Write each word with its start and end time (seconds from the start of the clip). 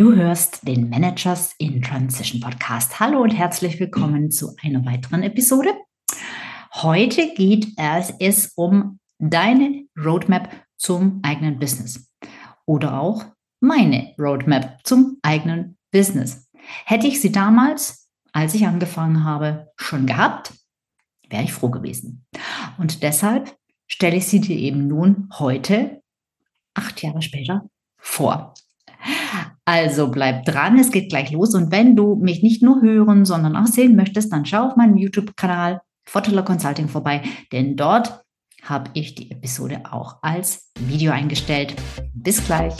Du 0.00 0.14
hörst 0.14 0.66
den 0.66 0.88
Managers 0.88 1.54
in 1.58 1.82
Transition 1.82 2.40
Podcast. 2.40 3.00
Hallo 3.00 3.20
und 3.20 3.32
herzlich 3.32 3.78
willkommen 3.78 4.30
zu 4.30 4.56
einer 4.62 4.82
weiteren 4.86 5.22
Episode. 5.22 5.74
Heute 6.72 7.34
geht 7.34 7.66
es 7.76 8.52
um 8.56 8.98
deine 9.18 9.84
Roadmap 10.02 10.56
zum 10.78 11.20
eigenen 11.22 11.58
Business 11.58 12.10
oder 12.64 12.98
auch 12.98 13.26
meine 13.60 14.14
Roadmap 14.18 14.78
zum 14.84 15.18
eigenen 15.20 15.76
Business. 15.90 16.48
Hätte 16.86 17.06
ich 17.06 17.20
sie 17.20 17.30
damals, 17.30 18.10
als 18.32 18.54
ich 18.54 18.66
angefangen 18.66 19.24
habe, 19.24 19.70
schon 19.76 20.06
gehabt, 20.06 20.54
wäre 21.28 21.42
ich 21.42 21.52
froh 21.52 21.68
gewesen. 21.68 22.24
Und 22.78 23.02
deshalb 23.02 23.54
stelle 23.86 24.16
ich 24.16 24.26
sie 24.26 24.40
dir 24.40 24.56
eben 24.56 24.88
nun 24.88 25.28
heute, 25.38 26.00
acht 26.72 27.02
Jahre 27.02 27.20
später, 27.20 27.68
vor. 27.98 28.54
Also 29.72 30.08
bleib 30.08 30.46
dran, 30.46 30.80
es 30.80 30.90
geht 30.90 31.10
gleich 31.10 31.30
los. 31.30 31.54
Und 31.54 31.70
wenn 31.70 31.94
du 31.94 32.16
mich 32.16 32.42
nicht 32.42 32.60
nur 32.60 32.82
hören, 32.82 33.24
sondern 33.24 33.54
auch 33.54 33.68
sehen 33.68 33.94
möchtest, 33.94 34.32
dann 34.32 34.44
schau 34.44 34.66
auf 34.66 34.74
meinem 34.74 34.96
YouTube-Kanal 34.96 35.80
Foteler 36.08 36.42
Consulting 36.42 36.88
vorbei, 36.88 37.22
denn 37.52 37.76
dort 37.76 38.24
habe 38.64 38.90
ich 38.94 39.14
die 39.14 39.30
Episode 39.30 39.82
auch 39.88 40.16
als 40.22 40.72
Video 40.80 41.12
eingestellt. 41.12 41.76
Bis 42.14 42.44
gleich. 42.44 42.74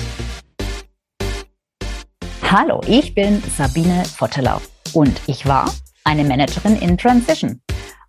Hallo, 2.51 2.81
ich 2.89 3.15
bin 3.15 3.41
Sabine 3.57 4.03
Vottelau 4.19 4.61
und 4.93 5.21
ich 5.29 5.47
war 5.47 5.73
eine 6.03 6.25
Managerin 6.25 6.75
in 6.75 6.99
Transition. 6.99 7.61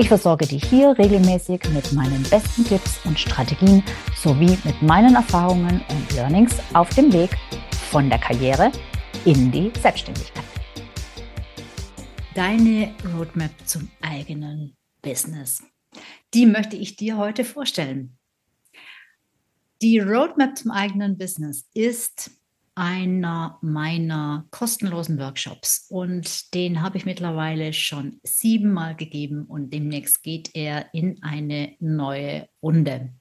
Ich 0.00 0.06
versorge 0.06 0.46
dich 0.46 0.62
hier 0.62 0.96
regelmäßig 0.96 1.60
mit 1.74 1.92
meinen 1.92 2.22
besten 2.30 2.64
Tipps 2.64 3.04
und 3.04 3.18
Strategien 3.18 3.82
sowie 4.14 4.56
mit 4.62 4.80
meinen 4.80 5.16
Erfahrungen 5.16 5.82
und 5.90 6.14
Learnings 6.14 6.56
auf 6.72 6.88
dem 6.90 7.12
Weg 7.12 7.36
von 7.90 8.08
der 8.08 8.20
Karriere 8.20 8.70
in 9.24 9.50
die 9.50 9.72
Selbstständigkeit. 9.82 10.44
Deine 12.32 12.94
Roadmap 13.12 13.50
zum 13.64 13.90
eigenen 14.00 14.76
Business. 15.02 15.64
Die 16.32 16.46
möchte 16.46 16.76
ich 16.76 16.94
dir 16.94 17.16
heute 17.16 17.44
vorstellen. 17.44 18.16
Die 19.82 19.98
Roadmap 19.98 20.56
zum 20.56 20.70
eigenen 20.70 21.18
Business 21.18 21.68
ist 21.74 22.30
einer 22.78 23.58
meiner 23.60 24.46
kostenlosen 24.52 25.18
Workshops 25.18 25.86
und 25.90 26.54
den 26.54 26.80
habe 26.80 26.96
ich 26.96 27.04
mittlerweile 27.04 27.72
schon 27.72 28.20
siebenmal 28.22 28.94
gegeben 28.94 29.44
und 29.46 29.74
demnächst 29.74 30.22
geht 30.22 30.50
er 30.54 30.94
in 30.94 31.20
eine 31.24 31.74
neue 31.80 32.48
Runde. 32.62 33.12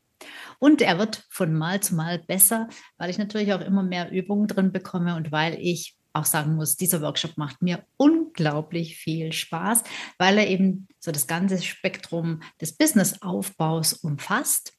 Und 0.60 0.84
er 0.84 1.00
wird 1.00 1.26
von 1.30 1.56
Mal 1.56 1.82
zu 1.82 1.96
Mal 1.96 2.20
besser, 2.20 2.70
weil 2.98 3.10
ich 3.10 3.18
natürlich 3.18 3.52
auch 3.52 3.62
immer 3.62 3.82
mehr 3.82 4.12
Übungen 4.12 4.48
drin 4.48 4.72
bekomme 4.72 5.16
und 5.16 5.32
weil 5.32 5.58
ich 5.60 5.98
auch 6.14 6.26
sagen 6.26 6.56
muss, 6.56 6.76
dieser 6.76 7.02
Workshop 7.02 7.38
macht 7.38 7.64
mir 7.64 7.84
unglaublich 7.98 8.98
viel 8.98 9.34
Spaß, 9.34 9.84
weil 10.20 10.38
er 10.38 10.48
eben 10.48 10.88
so 11.00 11.12
das 11.12 11.26
ganze 11.26 11.60
Spektrum 11.62 12.42
des 12.62 12.78
Businessaufbaus 12.78 13.94
umfasst 13.94 14.74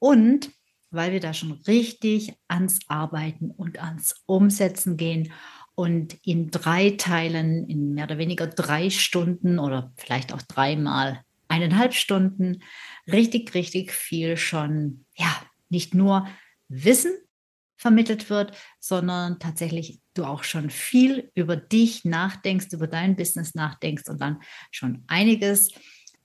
und 0.00 0.50
weil 0.90 1.12
wir 1.12 1.20
da 1.20 1.34
schon 1.34 1.52
richtig 1.52 2.34
ans 2.48 2.80
Arbeiten 2.88 3.50
und 3.50 3.82
ans 3.82 4.22
Umsetzen 4.26 4.96
gehen 4.96 5.32
und 5.74 6.14
in 6.24 6.50
drei 6.50 6.90
Teilen, 6.90 7.68
in 7.68 7.92
mehr 7.94 8.04
oder 8.04 8.18
weniger 8.18 8.46
drei 8.46 8.90
Stunden 8.90 9.58
oder 9.58 9.92
vielleicht 9.96 10.32
auch 10.32 10.42
dreimal 10.42 11.22
eineinhalb 11.48 11.94
Stunden 11.94 12.62
richtig, 13.06 13.54
richtig 13.54 13.92
viel 13.92 14.36
schon, 14.36 15.04
ja, 15.16 15.30
nicht 15.68 15.94
nur 15.94 16.26
Wissen 16.68 17.12
vermittelt 17.76 18.30
wird, 18.30 18.56
sondern 18.80 19.38
tatsächlich 19.38 20.00
du 20.14 20.24
auch 20.24 20.44
schon 20.44 20.70
viel 20.70 21.30
über 21.34 21.56
dich 21.56 22.04
nachdenkst, 22.04 22.68
über 22.72 22.86
dein 22.86 23.16
Business 23.16 23.54
nachdenkst 23.54 24.08
und 24.08 24.20
dann 24.20 24.40
schon 24.70 25.04
einiges 25.08 25.70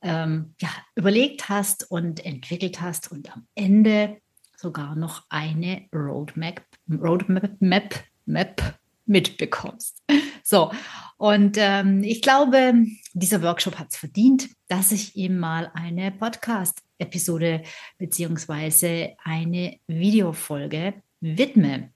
ähm, 0.02 0.56
ja, 0.62 0.70
überlegt 0.96 1.50
hast 1.50 1.92
und 1.92 2.26
entwickelt 2.26 2.82
hast 2.82 3.12
und 3.12 3.32
am 3.32 3.48
Ende 3.54 4.22
sogar 4.62 4.96
noch 4.96 5.24
eine 5.30 5.88
Roadmap, 5.94 6.62
Roadmap 6.90 7.60
Map, 7.60 7.96
Map 8.26 8.80
mitbekommst. 9.06 10.04
So, 10.44 10.72
und 11.18 11.56
ähm, 11.60 12.04
ich 12.04 12.24
glaube, 12.24 12.74
dieser 13.14 13.44
Workshop 13.44 13.78
hat 13.78 13.90
es 13.92 13.98
verdient, 13.98 14.50
dass 14.68 14.92
ich 14.92 15.16
ihm 15.16 15.38
mal 15.38 15.72
eine 15.76 16.12
Podcast-Episode 16.12 17.62
beziehungsweise 18.00 19.14
eine 19.24 19.78
Videofolge 19.86 20.96
widme, 21.22 21.92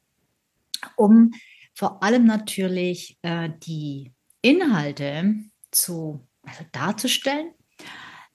um 0.95 1.31
vor 1.73 2.03
allem 2.03 2.25
natürlich 2.27 3.17
äh, 3.23 3.49
die 3.63 4.13
Inhalte 4.41 5.35
zu 5.71 6.25
also 6.43 6.63
darzustellen, 6.71 7.51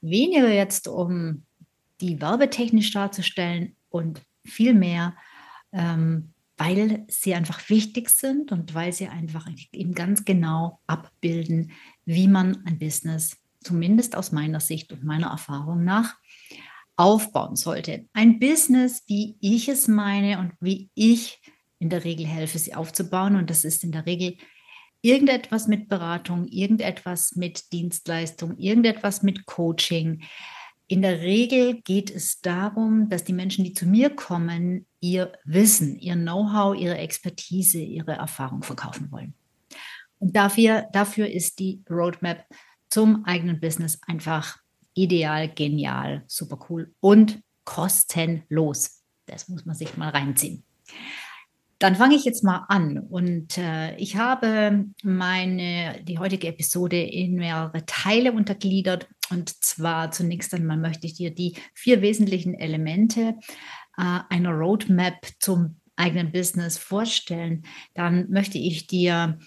weniger 0.00 0.50
jetzt 0.52 0.88
um 0.88 1.44
die 2.00 2.20
werbetechnisch 2.20 2.90
darzustellen, 2.92 3.76
und 3.90 4.22
viel 4.44 4.74
mehr, 4.74 5.14
ähm, 5.72 6.32
weil 6.56 7.04
sie 7.08 7.34
einfach 7.34 7.68
wichtig 7.68 8.10
sind 8.10 8.52
und 8.52 8.74
weil 8.74 8.92
sie 8.92 9.08
einfach 9.08 9.48
eben 9.72 9.94
ganz 9.94 10.24
genau 10.24 10.80
abbilden, 10.86 11.72
wie 12.04 12.28
man 12.28 12.64
ein 12.66 12.78
Business, 12.78 13.36
zumindest 13.62 14.16
aus 14.16 14.32
meiner 14.32 14.60
Sicht 14.60 14.92
und 14.92 15.04
meiner 15.04 15.28
Erfahrung 15.28 15.84
nach, 15.84 16.16
aufbauen 16.96 17.56
sollte. 17.56 18.06
Ein 18.12 18.38
Business, 18.38 19.04
wie 19.06 19.36
ich 19.40 19.68
es 19.68 19.88
meine 19.88 20.38
und 20.38 20.52
wie 20.60 20.90
ich 20.94 21.40
in 21.78 21.88
der 21.88 22.04
Regel 22.04 22.26
helfe, 22.26 22.58
sie 22.58 22.74
aufzubauen. 22.74 23.36
Und 23.36 23.48
das 23.48 23.64
ist 23.64 23.82
in 23.82 23.92
der 23.92 24.04
Regel 24.04 24.36
irgendetwas 25.00 25.66
mit 25.66 25.88
Beratung, 25.88 26.46
irgendetwas 26.46 27.36
mit 27.36 27.72
Dienstleistung, 27.72 28.58
irgendetwas 28.58 29.22
mit 29.22 29.46
Coaching, 29.46 30.22
in 30.90 31.02
der 31.02 31.20
Regel 31.20 31.80
geht 31.82 32.10
es 32.10 32.40
darum, 32.40 33.08
dass 33.08 33.22
die 33.22 33.32
Menschen, 33.32 33.62
die 33.62 33.74
zu 33.74 33.86
mir 33.86 34.10
kommen, 34.10 34.88
ihr 34.98 35.30
Wissen, 35.44 35.96
ihr 36.00 36.16
Know-how, 36.16 36.76
ihre 36.76 36.98
Expertise, 36.98 37.78
ihre 37.78 38.14
Erfahrung 38.14 38.64
verkaufen 38.64 39.12
wollen. 39.12 39.34
Und 40.18 40.34
dafür, 40.34 40.88
dafür 40.92 41.30
ist 41.30 41.60
die 41.60 41.80
Roadmap 41.88 42.44
zum 42.88 43.24
eigenen 43.24 43.60
Business 43.60 44.00
einfach 44.08 44.58
ideal, 44.94 45.48
genial, 45.48 46.24
super 46.26 46.58
cool 46.68 46.92
und 46.98 47.40
kostenlos. 47.62 49.04
Das 49.26 49.48
muss 49.48 49.64
man 49.64 49.76
sich 49.76 49.96
mal 49.96 50.08
reinziehen. 50.08 50.64
Dann 51.80 51.96
fange 51.96 52.14
ich 52.14 52.26
jetzt 52.26 52.44
mal 52.44 52.66
an. 52.68 52.98
Und 52.98 53.56
äh, 53.56 53.96
ich 53.96 54.16
habe 54.16 54.84
meine 55.02 56.02
die 56.04 56.18
heutige 56.18 56.48
Episode 56.48 57.00
in 57.00 57.36
mehrere 57.36 57.84
Teile 57.86 58.32
untergliedert. 58.32 59.08
Und 59.30 59.48
zwar 59.64 60.12
zunächst 60.12 60.52
einmal 60.52 60.76
möchte 60.76 61.06
ich 61.06 61.14
dir 61.14 61.34
die 61.34 61.56
vier 61.74 62.02
wesentlichen 62.02 62.54
Elemente 62.54 63.34
äh, 63.96 64.20
einer 64.28 64.50
Roadmap 64.50 65.26
zum 65.38 65.80
eigenen 65.96 66.32
Business 66.32 66.76
vorstellen. 66.76 67.62
Dann 67.94 68.28
möchte 68.28 68.58
ich 68.58 68.86
dir 68.86 69.38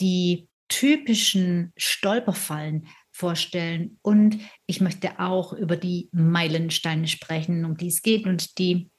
die 0.00 0.48
typischen 0.68 1.72
Stolperfallen 1.76 2.88
vorstellen. 3.12 4.00
Und 4.02 4.38
ich 4.66 4.80
möchte 4.80 5.20
auch 5.20 5.52
über 5.52 5.76
die 5.76 6.08
Meilensteine 6.10 7.06
sprechen, 7.06 7.64
um 7.64 7.76
die 7.76 7.88
es 7.88 8.02
geht 8.02 8.26
und 8.26 8.58
die 8.58 8.90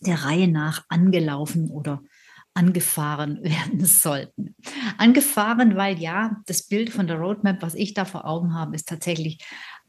der 0.00 0.24
Reihe 0.24 0.48
nach 0.48 0.84
angelaufen 0.88 1.70
oder 1.70 2.02
angefahren 2.54 3.38
werden 3.42 3.84
sollten. 3.84 4.54
Angefahren, 4.98 5.76
weil 5.76 5.98
ja, 5.98 6.36
das 6.46 6.66
Bild 6.66 6.90
von 6.90 7.06
der 7.06 7.18
Roadmap, 7.18 7.62
was 7.62 7.74
ich 7.74 7.94
da 7.94 8.04
vor 8.04 8.26
Augen 8.26 8.54
habe, 8.54 8.74
ist 8.74 8.88
tatsächlich 8.88 9.38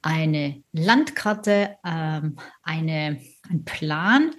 eine 0.04 0.64
Landkarte, 0.72 1.76
ähm, 1.86 2.38
eine, 2.64 3.22
ein 3.50 3.66
Plan, 3.66 4.32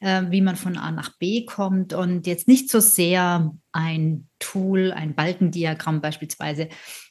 äh, 0.00 0.22
wie 0.30 0.40
man 0.40 0.56
von 0.56 0.76
A 0.76 0.90
nach 0.90 1.16
B 1.18 1.44
kommt 1.44 1.92
und 1.92 2.26
jetzt 2.26 2.48
nicht 2.48 2.68
so 2.68 2.80
sehr 2.80 3.52
ein 3.70 4.28
Tool, 4.40 4.92
ein 4.92 5.14
Balkendiagramm 5.14 6.00
beispielsweise, 6.00 6.68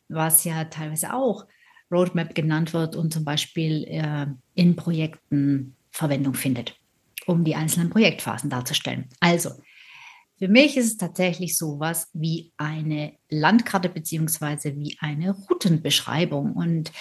was 0.09 0.43
ja 0.43 0.65
teilweise 0.65 1.13
auch 1.13 1.45
Roadmap 1.91 2.35
genannt 2.35 2.73
wird 2.73 2.95
und 2.95 3.13
zum 3.13 3.23
Beispiel 3.23 3.85
äh, 3.85 4.25
in 4.55 4.75
Projekten 4.75 5.75
Verwendung 5.91 6.33
findet, 6.33 6.75
um 7.25 7.43
die 7.43 7.55
einzelnen 7.55 7.89
Projektphasen 7.89 8.49
darzustellen. 8.49 9.09
Also 9.19 9.51
Für 10.43 10.49
mich 10.49 10.75
ist 10.75 10.87
es 10.87 10.97
tatsächlich 10.97 11.57
sowas 11.57 12.09
wie 12.13 12.51
eine 12.57 13.13
Landkarte 13.29 13.87
beziehungsweise 13.87 14.75
wie 14.75 14.97
eine 14.99 15.31
Routenbeschreibung. 15.31 16.53
Und 16.53 16.91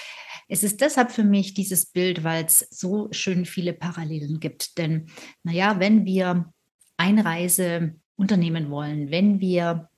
es 0.48 0.62
ist 0.62 0.80
deshalb 0.80 1.10
für 1.10 1.24
mich 1.24 1.54
dieses 1.54 1.86
Bild, 1.86 2.22
weil 2.22 2.44
es 2.44 2.60
so 2.70 3.08
schön 3.10 3.44
viele 3.44 3.72
Parallelen 3.72 4.38
gibt. 4.38 4.78
Denn, 4.78 5.06
naja, 5.42 5.80
wenn 5.80 6.04
wir 6.04 6.52
Einreise 6.96 7.96
unternehmen 8.16 8.70
wollen, 8.70 9.10
wenn 9.10 9.40
wir 9.40 9.88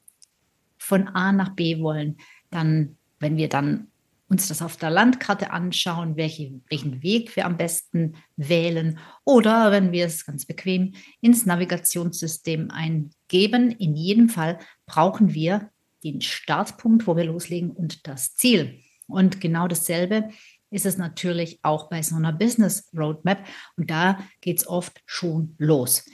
von 0.78 1.08
A 1.08 1.32
nach 1.32 1.50
B 1.50 1.80
wollen, 1.80 2.16
dann, 2.50 2.96
wenn 3.18 3.36
wir 3.36 3.48
dann 3.48 3.88
uns 4.28 4.48
das 4.48 4.62
auf 4.62 4.76
der 4.76 4.90
Landkarte 4.90 5.50
anschauen, 5.50 6.16
welche, 6.16 6.60
welchen 6.68 7.02
Weg 7.02 7.36
wir 7.36 7.46
am 7.46 7.56
besten 7.56 8.16
wählen 8.36 8.98
oder 9.24 9.70
wenn 9.70 9.92
wir 9.92 10.06
es 10.06 10.24
ganz 10.24 10.46
bequem 10.46 10.94
ins 11.20 11.46
Navigationssystem 11.46 12.70
eingeben. 12.70 13.70
In 13.70 13.94
jedem 13.94 14.28
Fall 14.28 14.58
brauchen 14.86 15.34
wir 15.34 15.70
den 16.02 16.20
Startpunkt, 16.20 17.06
wo 17.06 17.16
wir 17.16 17.24
loslegen 17.24 17.70
und 17.70 18.06
das 18.06 18.34
Ziel. 18.34 18.80
Und 19.06 19.40
genau 19.40 19.68
dasselbe 19.68 20.30
ist 20.70 20.86
es 20.86 20.98
natürlich 20.98 21.60
auch 21.62 21.88
bei 21.88 22.02
so 22.02 22.16
einer 22.16 22.32
Business 22.32 22.90
Roadmap. 22.96 23.46
Und 23.76 23.90
da 23.90 24.18
geht 24.40 24.58
es 24.58 24.66
oft 24.66 25.00
schon 25.06 25.54
los, 25.58 26.04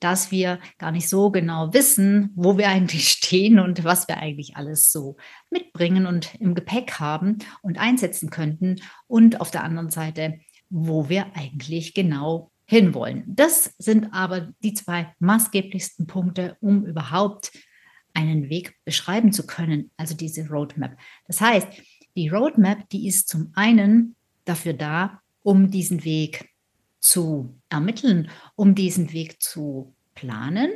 dass 0.00 0.30
wir 0.30 0.58
gar 0.78 0.90
nicht 0.90 1.08
so 1.08 1.30
genau 1.30 1.72
wissen, 1.72 2.30
wo 2.34 2.58
wir 2.58 2.68
eigentlich 2.68 3.08
stehen 3.10 3.58
und 3.58 3.84
was 3.84 4.08
wir 4.08 4.18
eigentlich 4.18 4.56
alles 4.56 4.90
so 4.90 5.16
mitbringen 5.50 6.06
und 6.06 6.34
im 6.40 6.54
Gepäck 6.54 6.98
haben 6.98 7.38
und 7.62 7.78
einsetzen 7.78 8.30
könnten. 8.30 8.80
Und 9.06 9.40
auf 9.40 9.50
der 9.50 9.64
anderen 9.64 9.90
Seite, 9.90 10.40
wo 10.70 11.08
wir 11.08 11.36
eigentlich 11.36 11.94
genau 11.94 12.50
hinwollen. 12.64 13.24
Das 13.26 13.74
sind 13.78 14.12
aber 14.12 14.52
die 14.62 14.74
zwei 14.74 15.12
maßgeblichsten 15.18 16.06
Punkte, 16.06 16.56
um 16.60 16.86
überhaupt 16.86 17.50
einen 18.14 18.48
Weg 18.48 18.76
beschreiben 18.84 19.32
zu 19.32 19.46
können, 19.46 19.90
also 19.96 20.14
diese 20.14 20.48
Roadmap. 20.48 20.96
Das 21.26 21.40
heißt, 21.40 21.68
die 22.16 22.28
Roadmap, 22.28 22.88
die 22.90 23.08
ist 23.08 23.28
zum 23.28 23.50
einen 23.54 24.14
dafür 24.44 24.72
da, 24.72 25.20
um 25.42 25.70
diesen 25.70 26.04
Weg 26.04 26.49
zu 27.00 27.54
ermitteln, 27.68 28.30
um 28.54 28.74
diesen 28.74 29.12
Weg 29.12 29.42
zu 29.42 29.94
planen 30.14 30.70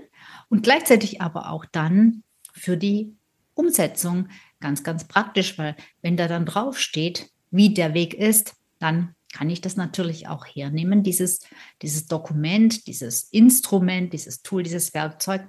und 0.49 0.62
gleichzeitig 0.62 1.21
aber 1.21 1.50
auch 1.50 1.65
dann 1.67 2.23
für 2.53 2.76
die 2.76 3.15
Umsetzung 3.55 4.29
ganz, 4.61 4.82
ganz 4.82 5.05
praktisch, 5.05 5.59
weil 5.59 5.76
wenn 6.03 6.17
da 6.17 6.26
dann 6.26 6.47
drauf 6.47 6.79
steht, 6.79 7.31
wie 7.50 7.73
der 7.73 7.94
Weg 7.94 8.15
ist, 8.15 8.56
dann 8.79 9.15
kann 9.32 9.50
ich 9.50 9.61
das 9.61 9.76
natürlich 9.76 10.29
auch 10.29 10.47
hernehmen, 10.47 11.03
dieses, 11.03 11.41
dieses 11.82 12.06
Dokument, 12.06 12.87
dieses 12.87 13.25
Instrument, 13.25 14.12
dieses 14.12 14.43
Tool, 14.43 14.62
dieses 14.62 14.94
Werkzeug 14.94 15.43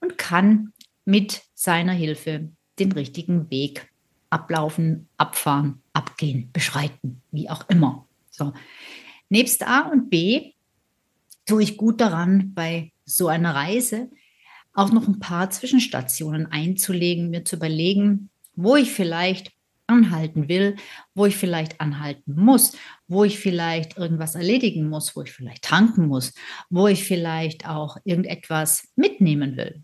und 0.00 0.16
kann 0.16 0.72
mit 1.04 1.42
seiner 1.54 1.92
Hilfe 1.92 2.48
den 2.78 2.92
richtigen 2.92 3.50
Weg 3.50 3.90
ablaufen, 4.30 5.08
abfahren, 5.18 5.82
abgehen, 5.92 6.50
beschreiten, 6.52 7.20
wie 7.32 7.50
auch 7.50 7.68
immer. 7.68 8.06
So. 8.30 8.52
Nebst 9.32 9.66
A 9.66 9.88
und 9.88 10.10
B 10.10 10.52
tue 11.46 11.62
ich 11.62 11.78
gut 11.78 12.02
daran, 12.02 12.52
bei 12.52 12.92
so 13.06 13.28
einer 13.28 13.54
Reise 13.54 14.10
auch 14.74 14.92
noch 14.92 15.08
ein 15.08 15.20
paar 15.20 15.48
Zwischenstationen 15.48 16.52
einzulegen, 16.52 17.30
mir 17.30 17.42
zu 17.42 17.56
überlegen, 17.56 18.28
wo 18.56 18.76
ich 18.76 18.92
vielleicht 18.92 19.50
anhalten 19.86 20.50
will, 20.50 20.76
wo 21.14 21.24
ich 21.24 21.38
vielleicht 21.38 21.80
anhalten 21.80 22.34
muss, 22.36 22.76
wo 23.08 23.24
ich 23.24 23.38
vielleicht 23.38 23.96
irgendwas 23.96 24.34
erledigen 24.34 24.90
muss, 24.90 25.16
wo 25.16 25.22
ich 25.22 25.32
vielleicht 25.32 25.64
tanken 25.64 26.08
muss, 26.08 26.34
wo 26.68 26.86
ich 26.86 27.04
vielleicht 27.04 27.66
auch 27.66 27.96
irgendetwas 28.04 28.92
mitnehmen 28.96 29.56
will. 29.56 29.82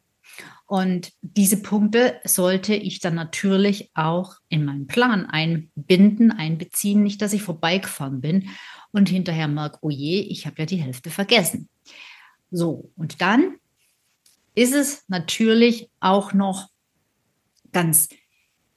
Und 0.67 1.12
diese 1.23 1.62
Punkte 1.62 2.20
sollte 2.25 2.75
ich 2.75 3.00
dann 3.00 3.14
natürlich 3.14 3.90
auch 3.94 4.35
in 4.49 4.64
meinen 4.64 4.87
Plan 4.87 5.26
einbinden, 5.26 6.31
einbeziehen, 6.31 7.02
nicht, 7.02 7.23
dass 7.23 7.32
ich 7.32 7.43
vorbeigefahren 7.43 8.20
bin 8.20 8.50
und 8.93 9.08
hinterher 9.08 9.49
merke, 9.49 9.79
oh 9.82 9.90
je, 9.90 10.20
ich 10.20 10.46
habe 10.46 10.56
ja 10.58 10.67
die 10.67 10.76
Hälfte 10.76 11.11
vergessen. 11.11 11.69
So, 12.50 12.90
und 12.96 13.20
dann 13.20 13.56
ist 14.55 14.75
es 14.75 15.05
natürlich 15.08 15.88
auch 16.00 16.32
noch 16.32 16.69
ganz 17.73 18.08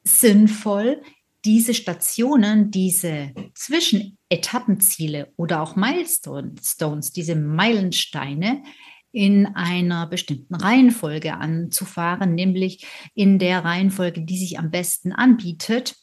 sinnvoll, 0.04 1.02
diese 1.44 1.74
Stationen, 1.74 2.70
diese 2.72 3.34
Zwischenetappenziele 3.56 5.34
oder 5.38 5.62
auch 5.62 5.76
Milestones, 5.76 7.12
diese 7.14 7.36
Meilensteine 7.36 8.64
in 9.12 9.48
einer 9.56 10.08
bestimmten 10.08 10.56
Reihenfolge 10.56 11.34
anzufahren, 11.34 12.36
nämlich 12.36 12.86
in 13.14 13.40
der 13.40 13.66
Reihenfolge, 13.66 14.22
die 14.22 14.38
sich 14.38 14.58
am 14.58 14.72
besten 14.72 15.12
anbietet, 15.12 15.96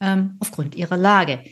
ähm, 0.00 0.36
aufgrund 0.40 0.74
ihrer 0.74 0.96
Lage. 0.96 1.44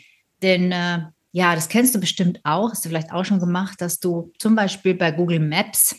Denn 0.43 0.73
äh, 0.73 1.01
ja, 1.33 1.55
das 1.55 1.69
kennst 1.69 1.95
du 1.95 2.01
bestimmt 2.01 2.41
auch, 2.45 2.71
hast 2.71 2.85
du 2.85 2.89
vielleicht 2.89 3.13
auch 3.13 3.25
schon 3.25 3.41
gemacht, 3.41 3.81
dass 3.81 4.01
du 4.01 4.33
zum 4.39 4.55
Beispiel 4.55 4.95
bei 4.95 5.11
Google 5.11 5.41
Maps 5.41 5.95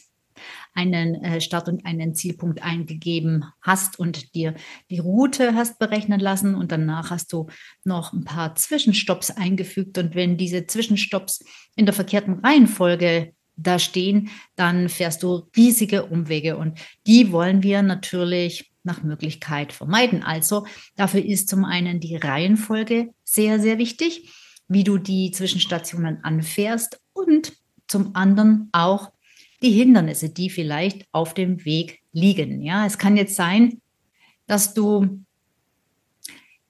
einen 0.74 1.16
äh, 1.24 1.42
Start- 1.42 1.68
und 1.68 1.86
einen 1.86 2.16
Zielpunkt 2.16 2.64
eingegeben 2.64 3.46
hast 3.62 4.00
und 4.00 4.34
dir 4.36 4.56
die 4.90 5.00
Route 5.00 5.56
hast 5.56 5.80
berechnen 5.80 6.20
lassen 6.20 6.56
und 6.56 6.72
danach 6.72 7.10
hast 7.10 7.34
du 7.34 7.48
noch 7.84 8.14
ein 8.14 8.24
paar 8.24 8.56
Zwischenstopps 8.56 9.32
eingefügt 9.32 9.98
und 9.98 10.16
wenn 10.16 10.38
diese 10.38 10.68
Zwischenstopps 10.68 11.44
in 11.76 11.86
der 11.86 11.94
verkehrten 11.94 12.40
Reihenfolge 12.40 13.34
da 13.64 13.80
stehen, 13.80 14.30
dann 14.56 14.90
fährst 14.90 15.24
du 15.24 15.48
riesige 15.56 16.06
Umwege 16.06 16.58
und 16.58 16.80
die 17.08 17.32
wollen 17.32 17.64
wir 17.64 17.82
natürlich 17.82 18.72
nach 18.84 19.04
Möglichkeit 19.04 19.74
vermeiden. 19.74 20.24
Also 20.24 20.66
dafür 20.96 21.24
ist 21.24 21.50
zum 21.50 21.66
einen 21.66 22.00
die 22.00 22.16
Reihenfolge 22.16 23.10
sehr, 23.24 23.60
sehr 23.60 23.78
wichtig, 23.78 24.32
wie 24.68 24.84
du 24.84 24.98
die 24.98 25.32
Zwischenstationen 25.32 26.24
anfährst 26.24 27.00
und 27.14 27.54
zum 27.88 28.16
anderen 28.16 28.70
auch 28.72 29.12
die 29.62 29.72
Hindernisse, 29.72 30.30
die 30.30 30.50
vielleicht 30.50 31.06
auf 31.12 31.34
dem 31.34 31.66
Weg 31.66 32.00
liegen. 32.14 32.62
Ja, 32.62 32.86
es 32.86 32.98
kann 32.98 33.18
jetzt 33.18 33.36
sein, 33.36 33.82
dass 34.48 34.74
du 34.74 35.24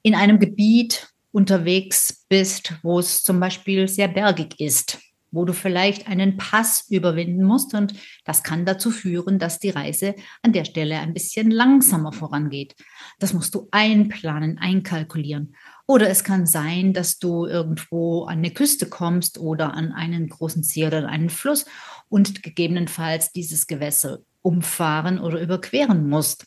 in 0.02 0.16
einem 0.16 0.40
Gebiet 0.40 1.10
unterwegs 1.32 2.26
bist, 2.28 2.74
wo 2.82 3.00
es 3.00 3.24
zum 3.24 3.40
Beispiel 3.40 3.88
sehr 3.88 4.08
bergig 4.08 4.60
ist 4.60 4.98
wo 5.32 5.46
du 5.46 5.54
vielleicht 5.54 6.08
einen 6.08 6.38
Pass 6.38 6.86
überwinden 6.90 7.44
musst. 7.44 7.74
Und 7.74 7.94
das 8.26 8.44
kann 8.44 8.66
dazu 8.66 8.92
führen, 8.92 9.40
dass 9.40 9.60
die 9.60 9.70
Reise 9.70 10.16
an 10.42 10.54
der 10.54 10.66
Stelle 10.66 11.00
ein 11.00 11.14
bisschen 11.14 11.52
langsamer 11.52 12.12
vorangeht. 12.12 12.76
Das 13.20 13.34
musst 13.34 13.56
du 13.56 13.68
einplanen, 13.72 14.58
einkalkulieren. 14.58 15.56
Oder 15.88 16.10
es 16.10 16.24
kann 16.24 16.46
sein, 16.46 16.94
dass 16.94 17.18
du 17.18 17.46
irgendwo 17.46 18.26
an 18.26 18.38
eine 18.40 18.52
Küste 18.52 18.88
kommst 18.88 19.40
oder 19.40 19.74
an 19.74 19.92
einen 19.92 20.30
großen 20.30 20.62
See 20.62 20.86
oder 20.86 21.08
einen 21.08 21.30
Fluss 21.30 21.66
und 22.10 22.44
gegebenenfalls 22.44 23.32
dieses 23.32 23.66
Gewässer 23.66 24.20
umfahren 24.42 25.20
oder 25.20 25.42
überqueren 25.42 26.08
musst. 26.08 26.46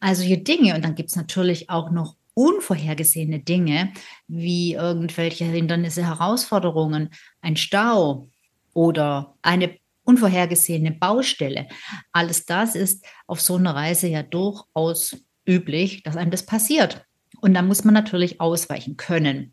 Also 0.00 0.22
hier 0.22 0.42
Dinge. 0.42 0.74
Und 0.74 0.84
dann 0.84 0.94
gibt 0.94 1.10
es 1.10 1.16
natürlich 1.16 1.70
auch 1.70 1.90
noch 1.90 2.16
unvorhergesehene 2.38 3.40
Dinge 3.40 3.92
wie 4.28 4.74
irgendwelche 4.74 5.44
Hindernisse, 5.44 6.06
Herausforderungen, 6.06 7.10
ein 7.40 7.56
Stau 7.56 8.28
oder 8.74 9.34
eine 9.42 9.76
unvorhergesehene 10.04 10.92
Baustelle. 10.92 11.66
Alles 12.12 12.46
das 12.46 12.76
ist 12.76 13.04
auf 13.26 13.40
so 13.40 13.56
einer 13.56 13.74
Reise 13.74 14.06
ja 14.06 14.22
durchaus 14.22 15.16
üblich, 15.48 16.04
dass 16.04 16.16
einem 16.16 16.30
das 16.30 16.46
passiert. 16.46 17.04
Und 17.40 17.54
da 17.54 17.62
muss 17.62 17.82
man 17.82 17.94
natürlich 17.94 18.40
ausweichen 18.40 18.96
können. 18.96 19.52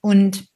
Und 0.00 0.46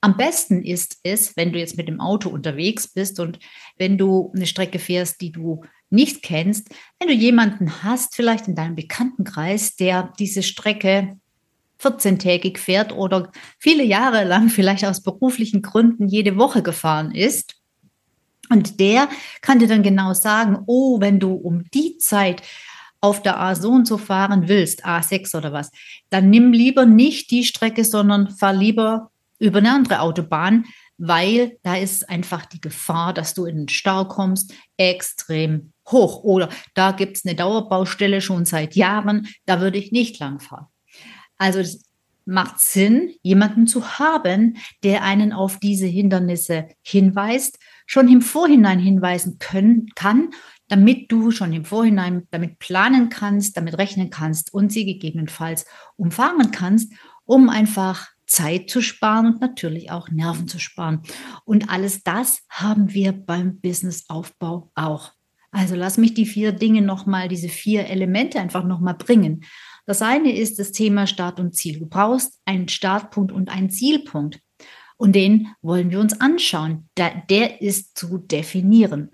am 0.00 0.16
besten 0.16 0.62
ist 0.62 0.98
es, 1.02 1.36
wenn 1.36 1.52
du 1.52 1.58
jetzt 1.58 1.76
mit 1.76 1.88
dem 1.88 2.00
Auto 2.00 2.30
unterwegs 2.30 2.88
bist 2.88 3.20
und 3.20 3.38
wenn 3.76 3.98
du 3.98 4.32
eine 4.34 4.46
Strecke 4.46 4.78
fährst, 4.78 5.20
die 5.20 5.30
du 5.30 5.62
nicht 5.92 6.22
kennst, 6.22 6.68
wenn 6.98 7.08
du 7.08 7.14
jemanden 7.14 7.82
hast, 7.82 8.16
vielleicht 8.16 8.48
in 8.48 8.54
deinem 8.54 8.74
Bekanntenkreis, 8.74 9.76
der 9.76 10.12
diese 10.18 10.42
Strecke 10.42 11.16
14-tägig 11.80 12.58
fährt 12.58 12.92
oder 12.92 13.30
viele 13.58 13.84
Jahre 13.84 14.24
lang 14.24 14.48
vielleicht 14.48 14.84
aus 14.84 15.02
beruflichen 15.02 15.62
Gründen 15.62 16.08
jede 16.08 16.36
Woche 16.36 16.62
gefahren 16.62 17.12
ist. 17.12 17.56
Und 18.48 18.80
der 18.80 19.08
kann 19.40 19.58
dir 19.58 19.68
dann 19.68 19.82
genau 19.82 20.14
sagen, 20.14 20.58
oh, 20.66 21.00
wenn 21.00 21.18
du 21.18 21.32
um 21.32 21.64
die 21.72 21.98
Zeit 21.98 22.42
auf 23.00 23.22
der 23.22 23.40
A 23.40 23.54
so 23.54 23.70
und 23.70 23.86
so 23.86 23.98
fahren 23.98 24.48
willst, 24.48 24.86
A6 24.86 25.36
oder 25.36 25.52
was, 25.52 25.70
dann 26.10 26.30
nimm 26.30 26.52
lieber 26.52 26.86
nicht 26.86 27.30
die 27.30 27.44
Strecke, 27.44 27.84
sondern 27.84 28.30
fahr 28.30 28.52
lieber 28.52 29.10
über 29.40 29.58
eine 29.58 29.72
andere 29.72 30.00
Autobahn, 30.00 30.66
weil 31.04 31.58
da 31.64 31.74
ist 31.74 32.08
einfach 32.08 32.46
die 32.46 32.60
Gefahr, 32.60 33.12
dass 33.12 33.34
du 33.34 33.44
in 33.44 33.56
den 33.56 33.68
Stau 33.68 34.04
kommst, 34.04 34.54
extrem 34.76 35.72
hoch. 35.88 36.22
Oder 36.22 36.48
da 36.74 36.92
gibt 36.92 37.16
es 37.16 37.26
eine 37.26 37.34
Dauerbaustelle 37.34 38.20
schon 38.20 38.44
seit 38.44 38.76
Jahren, 38.76 39.26
da 39.44 39.60
würde 39.60 39.78
ich 39.78 39.90
nicht 39.90 40.20
lang 40.20 40.38
fahren. 40.38 40.68
Also 41.38 41.60
macht 42.24 42.60
Sinn, 42.60 43.10
jemanden 43.22 43.66
zu 43.66 43.98
haben, 43.98 44.58
der 44.84 45.02
einen 45.02 45.32
auf 45.32 45.58
diese 45.58 45.86
Hindernisse 45.86 46.68
hinweist, 46.82 47.58
schon 47.84 48.06
im 48.06 48.22
Vorhinein 48.22 48.78
hinweisen 48.78 49.40
können, 49.40 49.88
kann, 49.96 50.30
damit 50.68 51.10
du 51.10 51.32
schon 51.32 51.52
im 51.52 51.64
Vorhinein 51.64 52.28
damit 52.30 52.60
planen 52.60 53.08
kannst, 53.08 53.56
damit 53.56 53.76
rechnen 53.76 54.10
kannst 54.10 54.54
und 54.54 54.70
sie 54.70 54.84
gegebenenfalls 54.84 55.66
umfahren 55.96 56.52
kannst, 56.52 56.92
um 57.24 57.48
einfach 57.48 58.11
Zeit 58.32 58.70
zu 58.70 58.80
sparen 58.80 59.26
und 59.26 59.40
natürlich 59.42 59.90
auch 59.90 60.08
Nerven 60.08 60.48
zu 60.48 60.58
sparen. 60.58 61.02
Und 61.44 61.68
alles 61.68 62.02
das 62.02 62.42
haben 62.48 62.94
wir 62.94 63.12
beim 63.12 63.60
Businessaufbau 63.60 64.70
auch. 64.74 65.12
Also 65.50 65.74
lass 65.74 65.98
mich 65.98 66.14
die 66.14 66.24
vier 66.24 66.52
Dinge 66.52 66.80
nochmal, 66.80 67.28
diese 67.28 67.50
vier 67.50 67.88
Elemente 67.88 68.40
einfach 68.40 68.64
nochmal 68.64 68.94
bringen. 68.94 69.44
Das 69.84 70.00
eine 70.00 70.34
ist 70.34 70.58
das 70.58 70.72
Thema 70.72 71.06
Start 71.06 71.40
und 71.40 71.54
Ziel. 71.54 71.78
Du 71.78 71.86
brauchst 71.86 72.40
einen 72.46 72.68
Startpunkt 72.68 73.32
und 73.32 73.50
einen 73.50 73.68
Zielpunkt. 73.68 74.40
Und 74.96 75.14
den 75.14 75.48
wollen 75.60 75.90
wir 75.90 76.00
uns 76.00 76.18
anschauen. 76.18 76.88
Der 76.96 77.60
ist 77.60 77.98
zu 77.98 78.16
definieren. 78.16 79.10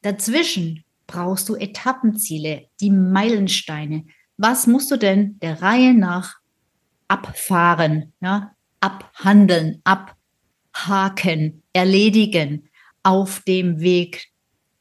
Dazwischen 0.00 0.84
brauchst 1.06 1.50
du 1.50 1.54
Etappenziele, 1.54 2.68
die 2.80 2.90
Meilensteine. 2.90 4.06
Was 4.38 4.66
musst 4.66 4.90
du 4.90 4.96
denn 4.96 5.38
der 5.40 5.60
Reihe 5.60 5.92
nach 5.92 6.36
abfahren, 7.08 8.14
ja? 8.22 8.53
Abhandeln, 8.84 9.80
abhaken, 9.84 11.62
erledigen 11.72 12.68
auf 13.02 13.40
dem 13.40 13.80
Weg 13.80 14.28